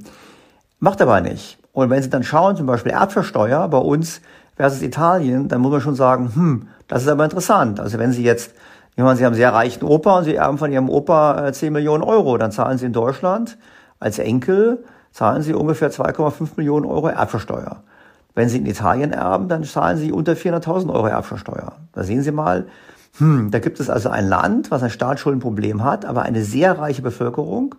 Macht 0.79 1.01
aber 1.01 1.21
nicht. 1.21 1.57
Und 1.73 1.89
wenn 1.89 2.01
Sie 2.01 2.09
dann 2.09 2.23
schauen, 2.23 2.55
zum 2.55 2.65
Beispiel 2.65 2.91
Erbversteuer 2.91 3.67
bei 3.67 3.77
uns 3.77 4.21
versus 4.55 4.81
Italien, 4.81 5.47
dann 5.47 5.61
muss 5.61 5.71
man 5.71 5.81
schon 5.81 5.95
sagen, 5.95 6.31
hm, 6.33 6.67
das 6.87 7.03
ist 7.03 7.07
aber 7.07 7.23
interessant. 7.23 7.79
Also 7.79 7.99
wenn 7.99 8.11
Sie 8.11 8.23
jetzt, 8.23 8.53
ich 8.95 9.03
meine, 9.03 9.15
Sie 9.15 9.23
haben 9.23 9.33
einen 9.33 9.37
sehr 9.37 9.53
reichen 9.53 9.83
Opa 9.83 10.19
und 10.19 10.23
Sie 10.25 10.35
erben 10.35 10.57
von 10.57 10.71
Ihrem 10.71 10.89
Opa 10.89 11.51
10 11.51 11.67
äh, 11.67 11.71
Millionen 11.71 12.03
Euro, 12.03 12.37
dann 12.37 12.51
zahlen 12.51 12.77
Sie 12.77 12.85
in 12.85 12.93
Deutschland 12.93 13.57
als 13.99 14.19
Enkel, 14.19 14.83
zahlen 15.11 15.41
Sie 15.41 15.53
ungefähr 15.53 15.91
2,5 15.91 16.49
Millionen 16.57 16.85
Euro 16.85 17.07
Erbversteuer. 17.07 17.83
Wenn 18.35 18.49
Sie 18.49 18.57
in 18.57 18.65
Italien 18.65 19.11
erben, 19.11 19.47
dann 19.47 19.63
zahlen 19.63 19.97
Sie 19.97 20.11
unter 20.11 20.33
400.000 20.33 20.93
Euro 20.93 21.07
Erbversteuer. 21.07 21.73
Da 21.93 22.03
sehen 22.03 22.21
Sie 22.21 22.31
mal, 22.31 22.67
hm, 23.19 23.51
da 23.51 23.59
gibt 23.59 23.79
es 23.79 23.89
also 23.89 24.09
ein 24.09 24.27
Land, 24.27 24.71
was 24.71 24.81
ein 24.81 24.89
Staatsschuldenproblem 24.89 25.83
hat, 25.83 26.05
aber 26.05 26.23
eine 26.23 26.43
sehr 26.43 26.77
reiche 26.77 27.01
Bevölkerung 27.01 27.75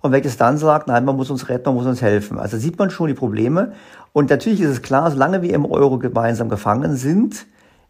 und 0.00 0.12
welches 0.12 0.36
dann 0.36 0.58
sagt, 0.58 0.88
nein, 0.88 1.04
man 1.04 1.16
muss 1.16 1.30
uns 1.30 1.48
retten, 1.48 1.66
man 1.66 1.74
muss 1.74 1.86
uns 1.86 2.02
helfen. 2.02 2.38
Also 2.38 2.56
sieht 2.56 2.78
man 2.78 2.90
schon 2.90 3.08
die 3.08 3.14
Probleme. 3.14 3.72
Und 4.12 4.30
natürlich 4.30 4.60
ist 4.60 4.70
es 4.70 4.82
klar, 4.82 5.10
solange 5.10 5.42
wir 5.42 5.54
im 5.54 5.64
Euro 5.64 5.98
gemeinsam 5.98 6.48
gefangen 6.48 6.96
sind, 6.96 7.46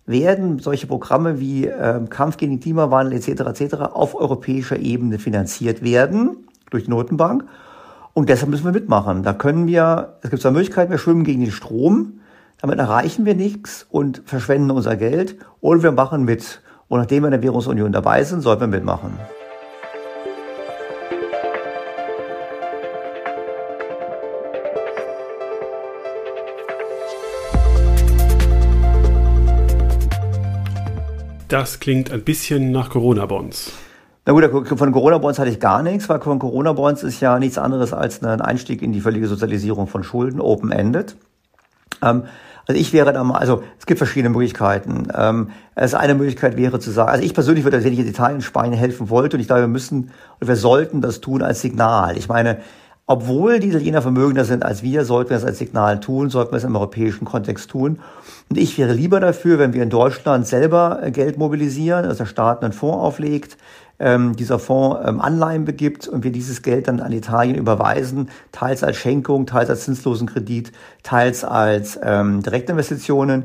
werden 0.07 0.59
solche 0.59 0.87
Programme 0.87 1.41
wie 1.41 1.67
äh, 1.67 2.01
Kampf 2.11 2.37
gegen 2.37 2.55
den 2.55 2.61
Klimawandel 2.61 3.15
etc. 3.15 3.61
etc. 3.61 3.75
auf 3.93 4.15
europäischer 4.15 4.79
Ebene 4.79 5.19
finanziert 5.19 5.83
werden 5.83 6.37
durch 6.71 6.85
die 6.85 6.91
Notenbank. 6.91 7.45
Und 8.13 8.29
deshalb 8.29 8.51
müssen 8.51 8.65
wir 8.65 8.73
mitmachen. 8.73 9.23
Da 9.23 9.33
können 9.33 9.67
wir, 9.67 10.17
es 10.23 10.31
gibt 10.31 10.43
zwei 10.43 10.51
Möglichkeiten, 10.51 10.91
wir 10.91 10.99
schwimmen 10.99 11.25
gegen 11.25 11.43
den 11.43 11.53
Strom, 11.53 12.21
damit 12.61 12.79
erreichen 12.79 13.25
wir 13.25 13.35
nichts 13.35 13.87
und 13.89 14.23
verschwenden 14.27 14.71
unser 14.73 14.97
Geld, 14.97 15.37
oder 15.61 15.83
wir 15.83 15.93
machen 15.93 16.25
mit. 16.25 16.61
Und 16.91 16.99
nachdem 16.99 17.23
wir 17.23 17.29
in 17.29 17.31
der 17.31 17.43
Währungsunion 17.43 17.93
dabei 17.93 18.25
sind, 18.25 18.41
sollten 18.41 18.63
wir 18.63 18.67
mitmachen. 18.67 19.17
Das 31.47 31.79
klingt 31.79 32.11
ein 32.11 32.25
bisschen 32.25 32.73
nach 32.73 32.91
Corona-Bonds. 32.91 33.73
Na 34.27 34.33
gut, 34.33 34.69
von 34.77 34.91
Corona-Bonds 34.91 35.39
hatte 35.39 35.51
ich 35.51 35.61
gar 35.61 35.85
nichts, 35.85 36.09
weil 36.09 36.21
von 36.21 36.41
Corona-Bonds 36.41 37.05
ist 37.05 37.21
ja 37.21 37.39
nichts 37.39 37.57
anderes 37.57 37.93
als 37.93 38.21
ein 38.25 38.41
Einstieg 38.41 38.83
in 38.83 38.93
die 38.93 39.01
völlige 39.01 39.29
Sozialisierung 39.29 39.87
von 39.87 40.03
Schulden, 40.03 40.41
open-ended. 40.41 41.15
Ähm, 42.03 42.25
also 42.67 42.81
ich 42.81 42.93
wäre 42.93 43.13
da 43.13 43.25
mal, 43.25 43.39
also 43.39 43.63
es 43.79 43.87
gibt 43.87 43.99
verschiedene 43.99 44.31
Möglichkeiten. 44.31 45.09
Ähm, 45.17 45.51
also 45.75 45.97
eine 45.97 46.15
Möglichkeit 46.15 46.57
wäre 46.57 46.79
zu 46.79 46.91
sagen, 46.91 47.11
also 47.11 47.25
ich 47.25 47.35
persönlich 47.35 47.65
würde, 47.65 47.83
wenn 47.83 47.93
ich 47.93 47.99
in 47.99 48.09
Italien, 48.09 48.43
Spanien 48.43 48.79
helfen 48.79 49.11
wollte, 49.11 49.37
und 49.37 49.41
ich 49.41 49.47
glaube, 49.47 49.63
wir 49.63 49.69
müssen 49.69 50.11
und 50.41 50.49
wir 50.49 50.57
sollten 50.57 51.01
das 51.01 51.21
tun 51.21 51.43
als 51.43 51.61
Signal. 51.61 52.17
Ich 52.17 52.29
meine, 52.29 52.59
obwohl 53.07 53.59
die 53.59 53.71
Italiener 53.71 54.03
vermögender 54.03 54.45
sind 54.45 54.65
als 54.65 54.85
wir, 54.85 55.05
sollten 55.05 55.31
wir 55.31 55.37
es 55.37 55.45
als 55.45 55.59
Signal 55.59 55.99
tun, 55.99 56.31
sollten 56.31 56.53
wir 56.53 56.59
es 56.59 56.65
im 56.65 56.77
europäischen 56.77 57.25
Kontext 57.25 57.69
tun. 57.69 57.99
Und 58.49 58.57
ich 58.57 58.79
wäre 58.79 58.93
lieber 58.93 59.19
dafür, 59.19 59.59
wenn 59.59 59.73
wir 59.73 59.83
in 59.83 59.91
Deutschland 59.91 60.47
selber 60.47 61.01
äh, 61.03 61.11
Geld 61.11 61.37
mobilisieren, 61.37 62.05
dass 62.05 62.19
der 62.19 62.27
Staat 62.27 62.63
einen 62.63 62.73
Fonds 62.73 62.99
auflegt, 62.99 63.57
ähm, 64.01 64.35
dieser 64.35 64.59
Fonds 64.59 65.01
ähm, 65.07 65.21
Anleihen 65.21 65.65
begibt 65.65 66.09
und 66.09 66.25
wir 66.25 66.33
dieses 66.33 66.63
Geld 66.63 66.89
dann 66.89 67.01
an 67.01 67.13
Italien 67.13 67.55
überweisen, 67.57 68.31
teils 68.51 68.83
als 68.83 68.97
Schenkung, 68.97 69.47
teils 69.47 69.71
als 69.71 69.85
zinslosen 69.85 70.27
Kredit, 70.27 70.73
teils 71.03 71.45
als 71.45 71.99
ähm, 72.03 72.43
Direktinvestitionen 72.43 73.45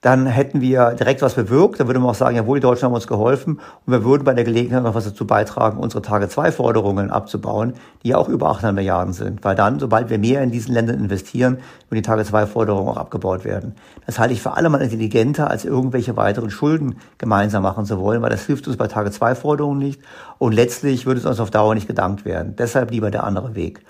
dann 0.00 0.26
hätten 0.26 0.62
wir 0.62 0.92
direkt 0.92 1.20
was 1.20 1.34
bewirkt. 1.34 1.78
Dann 1.78 1.86
würde 1.86 2.00
man 2.00 2.10
auch 2.10 2.14
sagen, 2.14 2.36
jawohl, 2.36 2.58
die 2.58 2.62
Deutschen 2.62 2.86
haben 2.86 2.94
uns 2.94 3.06
geholfen 3.06 3.60
und 3.84 3.92
wir 3.92 4.04
würden 4.04 4.24
bei 4.24 4.32
der 4.32 4.44
Gelegenheit 4.44 4.82
noch 4.82 4.94
was 4.94 5.04
dazu 5.04 5.26
beitragen, 5.26 5.78
unsere 5.78 6.00
Tage-2-Forderungen 6.00 7.10
abzubauen, 7.10 7.74
die 8.02 8.08
ja 8.08 8.16
auch 8.16 8.28
über 8.28 8.48
800 8.48 8.74
Milliarden 8.74 9.12
sind. 9.12 9.44
Weil 9.44 9.56
dann, 9.56 9.78
sobald 9.78 10.08
wir 10.08 10.18
mehr 10.18 10.42
in 10.42 10.50
diesen 10.50 10.72
Ländern 10.72 10.98
investieren, 10.98 11.58
würden 11.88 12.02
die 12.02 12.02
Tage-2-Forderungen 12.02 12.88
auch 12.88 12.96
abgebaut 12.96 13.44
werden. 13.44 13.74
Das 14.06 14.18
halte 14.18 14.32
ich 14.32 14.40
für 14.40 14.52
alle 14.52 14.70
mal 14.70 14.80
intelligenter, 14.80 15.50
als 15.50 15.66
irgendwelche 15.66 16.16
weiteren 16.16 16.50
Schulden 16.50 16.96
gemeinsam 17.18 17.62
machen 17.62 17.84
zu 17.84 17.98
wollen, 17.98 18.22
weil 18.22 18.30
das 18.30 18.46
hilft 18.46 18.68
uns 18.68 18.78
bei 18.78 18.86
Tage-2-Forderungen 18.86 19.78
nicht 19.78 20.00
und 20.38 20.52
letztlich 20.52 21.04
würde 21.04 21.20
es 21.20 21.26
uns 21.26 21.40
auf 21.40 21.50
Dauer 21.50 21.74
nicht 21.74 21.88
gedankt 21.88 22.24
werden. 22.24 22.56
Deshalb 22.56 22.90
lieber 22.90 23.10
der 23.10 23.24
andere 23.24 23.54
Weg. 23.54 23.82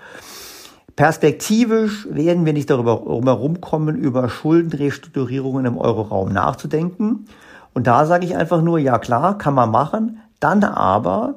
Perspektivisch 0.95 2.07
werden 2.09 2.45
wir 2.45 2.53
nicht 2.53 2.69
darüber 2.69 3.01
herumkommen, 3.25 3.95
über 3.95 4.29
Schuldenrestrukturierungen 4.29 5.65
im 5.65 5.77
Euroraum 5.77 6.33
nachzudenken. 6.33 7.27
Und 7.73 7.87
da 7.87 8.05
sage 8.05 8.25
ich 8.25 8.35
einfach 8.35 8.61
nur, 8.61 8.77
ja 8.79 8.99
klar, 8.99 9.37
kann 9.37 9.53
man 9.53 9.71
machen, 9.71 10.19
dann 10.39 10.63
aber 10.63 11.35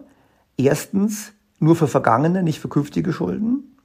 erstens 0.56 1.32
nur 1.60 1.76
für 1.76 1.88
vergangene, 1.88 2.42
nicht 2.42 2.60
für 2.60 2.68
künftige 2.68 3.12
Schulden. 3.12 3.76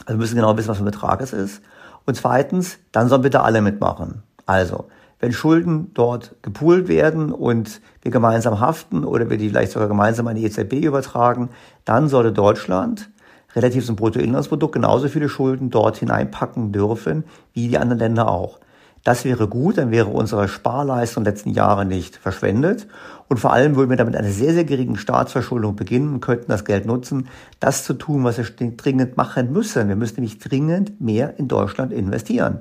Also 0.00 0.14
wir 0.14 0.16
müssen 0.16 0.36
genau 0.36 0.56
wissen, 0.56 0.68
was 0.68 0.76
für 0.76 0.82
ein 0.82 0.86
Betrag 0.86 1.20
es 1.20 1.32
ist. 1.32 1.62
Und 2.04 2.16
zweitens, 2.16 2.78
dann 2.90 3.08
sollen 3.08 3.22
bitte 3.22 3.42
alle 3.42 3.62
mitmachen. 3.62 4.22
Also, 4.46 4.88
wenn 5.20 5.32
Schulden 5.32 5.92
dort 5.94 6.34
gepoolt 6.42 6.88
werden 6.88 7.30
und 7.30 7.80
wir 8.02 8.10
gemeinsam 8.10 8.58
haften 8.58 9.04
oder 9.04 9.30
wir 9.30 9.38
die 9.38 9.48
vielleicht 9.48 9.72
sogar 9.72 9.86
gemeinsam 9.86 10.26
an 10.26 10.34
die 10.34 10.44
EZB 10.44 10.84
übertragen, 10.84 11.50
dann 11.84 12.08
sollte 12.08 12.32
Deutschland 12.32 13.08
relativ 13.54 13.84
zum 13.84 13.96
Bruttoinlandsprodukt 13.96 14.74
genauso 14.74 15.08
viele 15.08 15.28
Schulden 15.28 15.70
dort 15.70 15.96
hineinpacken 15.98 16.72
dürfen, 16.72 17.24
wie 17.52 17.68
die 17.68 17.78
anderen 17.78 17.98
Länder 17.98 18.28
auch. 18.28 18.58
Das 19.04 19.24
wäre 19.24 19.48
gut, 19.48 19.78
dann 19.78 19.90
wäre 19.90 20.06
unsere 20.06 20.46
Sparleistung 20.46 21.24
letzten 21.24 21.50
Jahre 21.50 21.84
nicht 21.84 22.16
verschwendet. 22.16 22.86
Und 23.28 23.38
vor 23.38 23.52
allem 23.52 23.74
würden 23.74 23.90
wir 23.90 23.96
damit 23.96 24.14
eine 24.14 24.30
sehr, 24.30 24.52
sehr 24.52 24.64
geringen 24.64 24.96
Staatsverschuldung 24.96 25.74
beginnen 25.74 26.14
und 26.14 26.20
könnten 26.20 26.46
das 26.48 26.64
Geld 26.64 26.86
nutzen, 26.86 27.26
das 27.58 27.82
zu 27.82 27.94
tun, 27.94 28.22
was 28.22 28.38
wir 28.38 28.44
dringend 28.76 29.16
machen 29.16 29.52
müssen. 29.52 29.88
Wir 29.88 29.96
müssen 29.96 30.16
nämlich 30.16 30.38
dringend 30.38 31.00
mehr 31.00 31.36
in 31.38 31.48
Deutschland 31.48 31.92
investieren. 31.92 32.60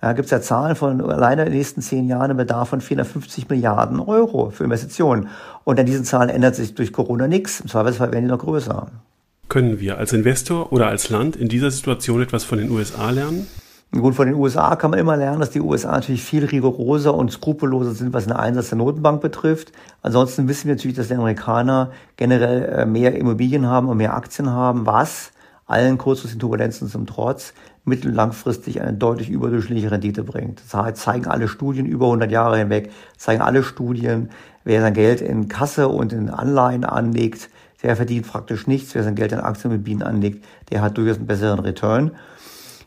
Da 0.00 0.12
gibt 0.12 0.26
es 0.26 0.30
ja 0.30 0.40
Zahlen 0.40 0.76
von 0.76 1.00
alleine 1.00 1.42
in 1.42 1.48
den 1.50 1.58
nächsten 1.58 1.82
zehn 1.82 2.06
Jahren 2.06 2.30
einen 2.30 2.36
Bedarf 2.36 2.68
von 2.68 2.80
450 2.80 3.48
Milliarden 3.48 3.98
Euro 3.98 4.50
für 4.50 4.64
Investitionen. 4.64 5.28
Und 5.64 5.78
an 5.80 5.86
diesen 5.86 6.04
Zahlen 6.04 6.30
ändert 6.30 6.54
sich 6.54 6.74
durch 6.74 6.92
Corona 6.92 7.26
nichts. 7.26 7.60
Im 7.60 7.68
Zweifelsfall 7.68 8.12
werden 8.12 8.24
die 8.24 8.30
noch 8.30 8.38
größer. 8.38 8.86
Können 9.50 9.80
wir 9.80 9.98
als 9.98 10.12
Investor 10.12 10.72
oder 10.72 10.86
als 10.86 11.10
Land 11.10 11.34
in 11.34 11.48
dieser 11.48 11.72
Situation 11.72 12.22
etwas 12.22 12.44
von 12.44 12.58
den 12.58 12.70
USA 12.70 13.10
lernen? 13.10 13.48
Gut, 13.90 14.14
von 14.14 14.28
den 14.28 14.36
USA 14.36 14.76
kann 14.76 14.92
man 14.92 15.00
immer 15.00 15.16
lernen, 15.16 15.40
dass 15.40 15.50
die 15.50 15.60
USA 15.60 15.90
natürlich 15.90 16.22
viel 16.22 16.44
rigoroser 16.44 17.12
und 17.12 17.32
skrupelloser 17.32 17.90
sind, 17.90 18.12
was 18.12 18.26
den 18.26 18.32
Einsatz 18.32 18.68
der 18.68 18.78
Notenbank 18.78 19.20
betrifft. 19.20 19.72
Ansonsten 20.02 20.46
wissen 20.46 20.68
wir 20.68 20.76
natürlich, 20.76 20.96
dass 20.96 21.08
die 21.08 21.14
Amerikaner 21.14 21.90
generell 22.14 22.62
äh, 22.62 22.86
mehr 22.86 23.16
Immobilien 23.16 23.66
haben 23.66 23.88
und 23.88 23.96
mehr 23.96 24.14
Aktien 24.14 24.50
haben, 24.50 24.86
was 24.86 25.32
allen 25.66 25.98
kurzfristigen 25.98 26.38
Turbulenzen 26.38 26.88
zum 26.88 27.06
Trotz 27.06 27.52
mittel- 27.84 28.10
und 28.10 28.14
langfristig 28.14 28.80
eine 28.80 28.92
deutlich 28.92 29.30
überdurchschnittliche 29.30 29.90
Rendite 29.90 30.22
bringt. 30.22 30.62
Das 30.70 30.94
zeigen 30.94 31.26
alle 31.26 31.48
Studien 31.48 31.86
über 31.86 32.06
100 32.06 32.30
Jahre 32.30 32.58
hinweg, 32.58 32.92
zeigen 33.16 33.42
alle 33.42 33.64
Studien, 33.64 34.30
wer 34.62 34.80
sein 34.80 34.94
Geld 34.94 35.20
in 35.20 35.48
Kasse 35.48 35.88
und 35.88 36.12
in 36.12 36.30
Anleihen 36.30 36.84
anlegt, 36.84 37.50
der 37.82 37.96
verdient 37.96 38.26
praktisch 38.26 38.66
nichts. 38.66 38.94
Wer 38.94 39.02
sein 39.02 39.14
Geld 39.14 39.32
in 39.32 39.40
Aktien 39.40 39.72
mit 39.72 39.84
Bienen 39.84 40.02
anlegt, 40.02 40.44
der 40.70 40.82
hat 40.82 40.96
durchaus 40.98 41.16
einen 41.16 41.26
besseren 41.26 41.60
Return. 41.60 42.12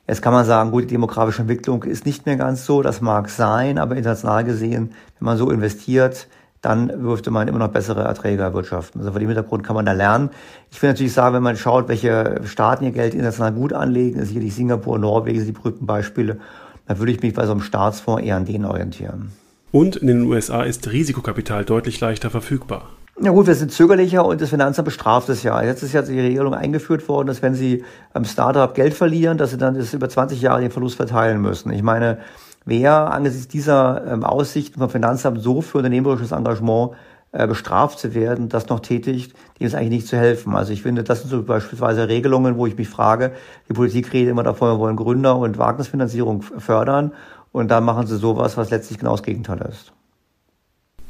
Jetzt 0.08 0.22
kann 0.22 0.34
man 0.34 0.46
sagen, 0.46 0.72
gut, 0.72 0.84
die 0.84 0.88
demografische 0.88 1.44
Entwicklung 1.44 1.84
ist 1.84 2.06
nicht 2.06 2.26
mehr 2.26 2.36
ganz 2.36 2.66
so, 2.66 2.82
das 2.82 3.00
mag 3.00 3.30
sein, 3.30 3.78
aber 3.78 3.96
international 3.96 4.44
gesehen, 4.44 4.92
wenn 5.20 5.26
man 5.26 5.38
so 5.38 5.50
investiert, 5.50 6.28
dann 6.60 6.88
dürfte 6.88 7.32
man 7.32 7.48
immer 7.48 7.60
noch 7.60 7.70
bessere 7.70 8.04
Erträge 8.04 8.42
erwirtschaften. 8.42 9.02
Also 9.02 9.12
vor 9.12 9.20
dem 9.20 9.30
Hintergrund 9.30 9.64
kann 9.64 9.76
man 9.76 9.86
da 9.86 9.92
lernen. 9.92 10.30
Ich 10.72 10.82
will 10.82 10.90
natürlich 10.90 11.14
sagen, 11.14 11.36
wenn 11.36 11.44
man 11.44 11.58
schaut, 11.58 11.90
welche 11.90 12.42
Staaten 12.46 12.86
ihr 12.86 12.92
Geld 12.92 13.14
international 13.14 13.52
gut 13.54 13.74
anlegen, 13.74 14.20
ist 14.20 14.30
sicherlich 14.30 14.56
Singapur, 14.56 14.98
Norwegen 14.98 15.46
die 15.46 15.52
berühmten 15.52 15.86
Beispiele, 15.86 16.40
dann 16.88 17.00
würde 17.00 17.12
ich 17.12 17.22
mich 17.22 17.34
bei 17.34 17.46
so 17.46 17.52
einem 17.52 17.62
Staatsfonds 17.62 18.24
eher 18.24 18.38
an 18.38 18.46
denen 18.46 18.66
orientieren. 18.66 19.32
Und 19.72 19.96
in 19.96 20.08
den 20.08 20.24
USA 20.24 20.64
ist 20.64 20.90
Risikokapital 20.92 21.66
deutlich 21.66 22.00
leichter 22.00 22.30
verfügbar. 22.30 22.90
Ja 23.22 23.30
gut, 23.30 23.46
wir 23.46 23.54
sind 23.54 23.72
zögerlicher 23.72 24.26
und 24.26 24.42
das 24.42 24.50
Finanzamt 24.50 24.86
bestraft 24.86 25.30
es 25.30 25.44
ja. 25.44 25.62
Jetzt 25.62 25.84
ist 25.84 25.94
ja 25.94 26.02
die 26.02 26.20
Regelung 26.20 26.56
eingeführt 26.56 27.08
worden, 27.08 27.28
dass 27.28 27.44
wenn 27.44 27.54
Sie 27.54 27.84
am 28.12 28.26
Startup 28.26 28.74
Geld 28.74 28.96
verlieren, 28.96 29.38
dass 29.38 29.52
Sie 29.52 29.58
dann 29.58 29.76
das 29.76 29.94
über 29.94 30.10
20 30.10 30.42
Jahre 30.42 30.62
den 30.62 30.72
Verlust 30.72 30.96
verteilen 30.96 31.40
müssen. 31.40 31.72
Ich 31.72 31.84
meine, 31.84 32.18
wer 32.66 33.12
angesichts 33.14 33.48
dieser 33.50 34.04
ähm, 34.08 34.24
Aussichten 34.24 34.80
vom 34.80 34.90
Finanzamt 34.90 35.44
so 35.44 35.62
für 35.62 35.78
unternehmerisches 35.78 36.32
Engagement 36.32 36.94
äh, 37.34 37.46
bestraft 37.46 38.00
zu 38.00 38.16
werden, 38.16 38.50
das 38.50 38.68
noch 38.70 38.80
tätigt, 38.80 39.36
dem 39.60 39.68
ist 39.68 39.76
eigentlich 39.76 39.90
nicht 39.92 40.08
zu 40.08 40.18
helfen. 40.18 40.56
Also 40.56 40.74
ich 40.74 40.82
finde, 40.82 41.04
das 41.04 41.22
sind 41.22 41.30
so 41.30 41.44
beispielsweise 41.44 42.08
Regelungen, 42.08 42.58
wo 42.58 42.66
ich 42.66 42.76
mich 42.76 42.90
frage, 42.90 43.34
die 43.70 43.74
Politik 43.74 44.12
redet 44.12 44.32
immer 44.32 44.44
davon, 44.44 44.70
wir 44.70 44.80
wollen 44.80 44.96
Gründer 44.96 45.38
und 45.38 45.60
Wagnisfinanzierung 45.60 46.42
fördern 46.42 47.12
und 47.52 47.70
dann 47.70 47.84
machen 47.84 48.08
sie 48.08 48.18
sowas, 48.18 48.58
was 48.58 48.72
letztlich 48.72 48.98
genau 48.98 49.12
das 49.12 49.22
Gegenteil 49.22 49.62
ist. 49.70 49.94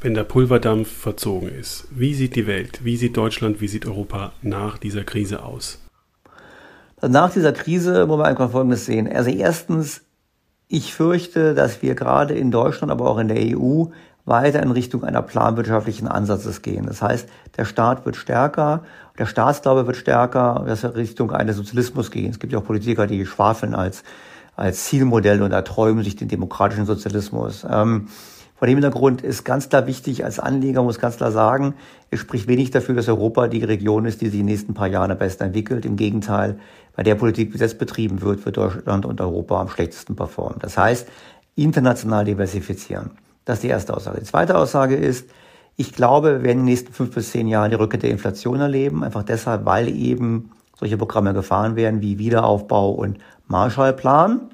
Wenn 0.04 0.12
der 0.12 0.24
Pulverdampf 0.24 0.94
verzogen 0.94 1.48
ist, 1.48 1.88
wie 1.90 2.12
sieht 2.12 2.36
die 2.36 2.46
Welt, 2.46 2.84
wie 2.84 2.98
sieht 2.98 3.16
Deutschland, 3.16 3.62
wie 3.62 3.68
sieht 3.68 3.86
Europa 3.86 4.32
nach 4.42 4.76
dieser 4.76 5.02
Krise 5.02 5.42
aus? 5.42 5.78
Nach 7.00 7.32
dieser 7.32 7.52
Krise 7.52 8.06
muss 8.06 8.18
man 8.18 8.26
einfach 8.26 8.50
Folgendes 8.50 8.84
sehen. 8.84 9.10
Also 9.10 9.30
erstens, 9.30 10.02
ich 10.68 10.92
fürchte, 10.92 11.54
dass 11.54 11.80
wir 11.80 11.94
gerade 11.94 12.34
in 12.34 12.50
Deutschland, 12.50 12.92
aber 12.92 13.08
auch 13.08 13.16
in 13.16 13.28
der 13.28 13.56
EU 13.56 13.86
weiter 14.26 14.62
in 14.62 14.72
Richtung 14.72 15.04
einer 15.04 15.22
planwirtschaftlichen 15.22 16.06
Ansatzes 16.06 16.60
gehen. 16.60 16.84
Das 16.84 17.00
heißt, 17.00 17.26
der 17.56 17.64
Staat 17.64 18.04
wird 18.04 18.16
stärker, 18.16 18.82
der 19.18 19.24
Staatsglaube 19.24 19.86
wird 19.86 19.96
stärker, 19.96 20.64
dass 20.66 20.82
wir 20.82 20.94
Richtung 20.96 21.32
eines 21.32 21.56
Sozialismus 21.56 22.10
gehen. 22.10 22.30
Es 22.30 22.38
gibt 22.38 22.52
ja 22.52 22.58
auch 22.58 22.64
Politiker, 22.64 23.06
die 23.06 23.24
schwafeln 23.24 23.74
als, 23.74 24.04
als 24.54 24.84
Zielmodell 24.84 25.40
und 25.40 25.52
erträumen 25.52 26.04
sich 26.04 26.14
den 26.14 26.28
demokratischen 26.28 26.84
Sozialismus. 26.84 27.64
Ähm, 27.66 28.08
vor 28.64 28.68
dem 28.68 28.78
Hintergrund 28.78 29.20
ist 29.20 29.44
ganz 29.44 29.68
klar 29.68 29.86
wichtig, 29.86 30.24
als 30.24 30.38
Anleger 30.38 30.82
muss 30.82 30.98
ganz 30.98 31.18
klar 31.18 31.30
sagen, 31.30 31.74
es 32.10 32.18
spricht 32.20 32.48
wenig 32.48 32.70
dafür, 32.70 32.94
dass 32.94 33.10
Europa 33.10 33.46
die 33.46 33.62
Region 33.62 34.06
ist, 34.06 34.22
die 34.22 34.28
sich 34.28 34.40
in 34.40 34.46
den 34.46 34.54
nächsten 34.54 34.72
paar 34.72 34.86
Jahren 34.86 35.10
am 35.10 35.18
besten 35.18 35.42
entwickelt. 35.42 35.84
Im 35.84 35.96
Gegenteil, 35.96 36.58
bei 36.96 37.02
der 37.02 37.14
Politik, 37.14 37.52
wie 37.52 37.58
jetzt 37.58 37.78
betrieben 37.78 38.22
wird, 38.22 38.46
wird 38.46 38.56
Deutschland 38.56 39.04
und 39.04 39.20
Europa 39.20 39.60
am 39.60 39.68
schlechtesten 39.68 40.16
performen. 40.16 40.60
Das 40.62 40.78
heißt, 40.78 41.06
international 41.56 42.24
diversifizieren. 42.24 43.10
Das 43.44 43.58
ist 43.58 43.64
die 43.64 43.68
erste 43.68 43.94
Aussage. 43.94 44.20
Die 44.20 44.24
zweite 44.24 44.56
Aussage 44.56 44.94
ist, 44.94 45.28
ich 45.76 45.92
glaube, 45.92 46.28
wir 46.28 46.42
werden 46.44 46.50
in 46.50 46.58
den 46.60 46.64
nächsten 46.64 46.94
fünf 46.94 47.14
bis 47.14 47.32
zehn 47.32 47.48
Jahren 47.48 47.68
die 47.68 47.76
Rückkehr 47.76 48.00
der 48.00 48.12
Inflation 48.12 48.60
erleben, 48.60 49.04
einfach 49.04 49.24
deshalb, 49.24 49.66
weil 49.66 49.90
eben 49.90 50.52
solche 50.78 50.96
Programme 50.96 51.34
gefahren 51.34 51.76
werden 51.76 52.00
wie 52.00 52.18
Wiederaufbau 52.18 52.92
und 52.92 53.18
Marshallplan 53.46 54.53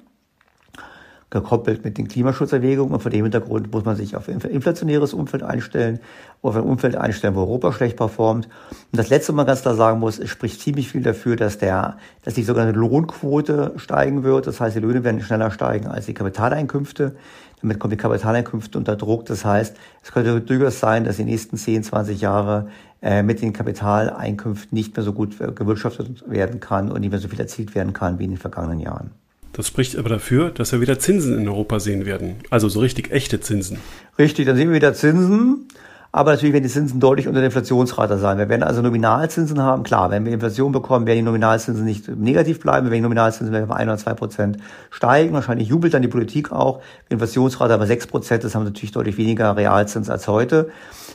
gekoppelt 1.30 1.84
mit 1.84 1.96
den 1.96 2.08
Klimaschutzerwägungen. 2.08 2.92
Und 2.92 3.00
vor 3.00 3.10
dem 3.10 3.24
Hintergrund 3.24 3.72
muss 3.72 3.84
man 3.84 3.96
sich 3.96 4.16
auf 4.16 4.28
ein 4.28 4.40
inflationäres 4.40 5.14
Umfeld 5.14 5.42
einstellen, 5.42 6.00
auf 6.42 6.56
ein 6.56 6.62
Umfeld 6.62 6.96
einstellen, 6.96 7.36
wo 7.36 7.40
Europa 7.40 7.72
schlecht 7.72 7.96
performt. 7.96 8.46
Und 8.46 8.98
das 8.98 9.08
Letzte, 9.08 9.32
was 9.32 9.36
man 9.36 9.46
ganz 9.46 9.62
klar 9.62 9.76
sagen 9.76 10.00
muss, 10.00 10.18
es 10.18 10.28
spricht 10.28 10.60
ziemlich 10.60 10.88
viel 10.90 11.02
dafür, 11.02 11.36
dass 11.36 11.58
der, 11.58 11.96
dass 12.24 12.34
die 12.34 12.42
sogenannte 12.42 12.78
Lohnquote 12.78 13.72
steigen 13.76 14.24
wird. 14.24 14.48
Das 14.48 14.60
heißt, 14.60 14.76
die 14.76 14.80
Löhne 14.80 15.04
werden 15.04 15.20
schneller 15.20 15.50
steigen 15.50 15.86
als 15.86 16.06
die 16.06 16.14
Kapitaleinkünfte. 16.14 17.14
Damit 17.62 17.78
kommen 17.78 17.90
die 17.90 17.96
Kapitaleinkünfte 17.96 18.76
unter 18.78 18.96
Druck. 18.96 19.26
Das 19.26 19.44
heißt, 19.44 19.76
es 20.02 20.12
könnte 20.12 20.40
durchaus 20.40 20.80
sein, 20.80 21.04
dass 21.04 21.16
die 21.16 21.24
nächsten 21.24 21.56
10, 21.56 21.84
20 21.84 22.20
Jahre 22.20 22.68
äh, 23.02 23.22
mit 23.22 23.40
den 23.40 23.52
Kapitaleinkünften 23.52 24.74
nicht 24.74 24.96
mehr 24.96 25.04
so 25.04 25.12
gut 25.12 25.38
gewirtschaftet 25.38 26.28
werden 26.28 26.58
kann 26.58 26.90
und 26.90 27.02
nicht 27.02 27.10
mehr 27.10 27.20
so 27.20 27.28
viel 27.28 27.40
erzielt 27.40 27.74
werden 27.74 27.92
kann 27.92 28.18
wie 28.18 28.24
in 28.24 28.30
den 28.30 28.38
vergangenen 28.38 28.80
Jahren. 28.80 29.10
Das 29.52 29.66
spricht 29.66 29.96
aber 29.96 30.08
dafür, 30.08 30.50
dass 30.50 30.72
wir 30.72 30.80
wieder 30.80 30.98
Zinsen 30.98 31.36
in 31.36 31.48
Europa 31.48 31.80
sehen 31.80 32.06
werden. 32.06 32.36
Also 32.50 32.68
so 32.68 32.80
richtig 32.80 33.10
echte 33.10 33.40
Zinsen. 33.40 33.78
Richtig, 34.18 34.46
dann 34.46 34.56
sehen 34.56 34.68
wir 34.68 34.76
wieder 34.76 34.94
Zinsen. 34.94 35.66
Aber 36.12 36.32
natürlich 36.32 36.52
werden 36.52 36.64
die 36.64 36.70
Zinsen 36.70 36.98
deutlich 36.98 37.28
unter 37.28 37.38
der 37.38 37.46
Inflationsrate 37.46 38.18
sein. 38.18 38.38
Wir 38.38 38.48
werden 38.48 38.64
also 38.64 38.82
Nominalzinsen 38.82 39.62
haben. 39.62 39.84
Klar, 39.84 40.10
wenn 40.10 40.24
wir 40.24 40.32
Inflation 40.32 40.72
bekommen, 40.72 41.06
werden 41.06 41.18
die 41.18 41.22
Nominalzinsen 41.22 41.84
nicht 41.84 42.08
negativ 42.08 42.58
bleiben. 42.58 42.86
Wenn 42.86 42.94
die 42.94 43.00
Nominalzinsen 43.00 43.54
auf 43.62 43.70
ein 43.70 43.88
oder 43.88 43.96
zwei 43.96 44.14
Prozent 44.14 44.56
steigen, 44.90 45.32
wahrscheinlich 45.32 45.68
jubelt 45.68 45.94
dann 45.94 46.02
die 46.02 46.08
Politik 46.08 46.50
auch. 46.50 46.80
Die 47.08 47.12
Inflationsrate 47.12 47.74
aber 47.74 47.86
sechs 47.86 48.08
Prozent, 48.08 48.42
das 48.42 48.54
haben 48.54 48.62
wir 48.62 48.70
natürlich 48.70 48.90
deutlich 48.90 49.18
weniger 49.18 49.56
Realzins 49.56 50.10
als 50.10 50.26
heute. 50.26 50.70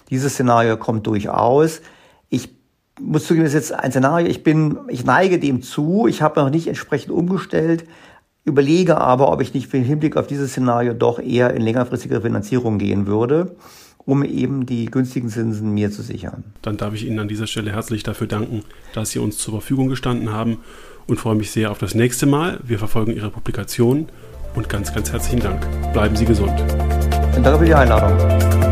Dieses 0.10 0.34
Szenario 0.34 0.78
kommt 0.78 1.06
durchaus. 1.08 1.82
Ich 2.30 2.56
muss 3.02 3.28
zugeben, 3.28 3.44
das 3.44 3.54
ist 3.54 3.70
jetzt 3.70 3.74
ein 3.74 3.92
Szenario, 3.92 4.28
ich 4.28 4.44
bin, 4.44 4.80
ich 4.88 5.04
neige 5.04 5.40
dem 5.40 5.62
zu. 5.62 6.08
Ich 6.08 6.22
habe 6.22 6.40
noch 6.40 6.50
nicht 6.50 6.68
entsprechend 6.68 7.12
umgestellt 7.12 7.84
überlege 8.46 8.98
aber, 9.00 9.32
ob 9.32 9.42
ich 9.42 9.54
nicht 9.54 9.74
im 9.74 9.84
Hinblick 9.84 10.16
auf 10.16 10.28
dieses 10.28 10.52
Szenario 10.52 10.94
doch 10.94 11.20
eher 11.20 11.54
in 11.54 11.62
längerfristige 11.62 12.22
Finanzierung 12.22 12.78
gehen 12.78 13.08
würde, 13.08 13.56
um 14.06 14.24
eben 14.24 14.66
die 14.66 14.86
günstigen 14.86 15.30
Zinsen 15.30 15.74
mir 15.74 15.92
zu 15.92 16.04
sichern. 16.04 16.44
Dann 16.62 16.78
darf 16.78 16.94
ich 16.94 17.06
Ihnen 17.06 17.20
an 17.20 17.28
dieser 17.28 17.48
Stelle 17.48 17.72
herzlich 17.72 18.04
dafür 18.04 18.28
danken, 18.28 18.62
dass 18.94 19.10
Sie 19.10 19.20
uns 19.20 19.40
zur 19.40 19.56
Verfügung 19.56 19.88
gestanden 19.88 20.32
haben 20.32 20.60
und 21.08 21.20
freue 21.20 21.36
mich 21.36 21.52
sehr 21.52 21.72
auf 21.72 21.80
das 21.80 21.96
nächste 21.96 22.28
Mal. 22.28 22.60
Wir 22.64 22.78
verfolgen 22.78 23.16
Ihre 23.16 23.32
Publikation 23.32 24.08
und 24.54 24.70
ganz, 24.70 24.94
ganz 24.94 25.12
herzlichen 25.12 25.42
Dank. 25.42 25.66
Bleiben 25.92 26.16
Sie 26.16 26.26
gesund. 26.26 26.54
Und 27.36 27.44
danke 27.44 27.60
für 27.60 27.66
die 27.66 27.74
Einladung. 27.74 28.65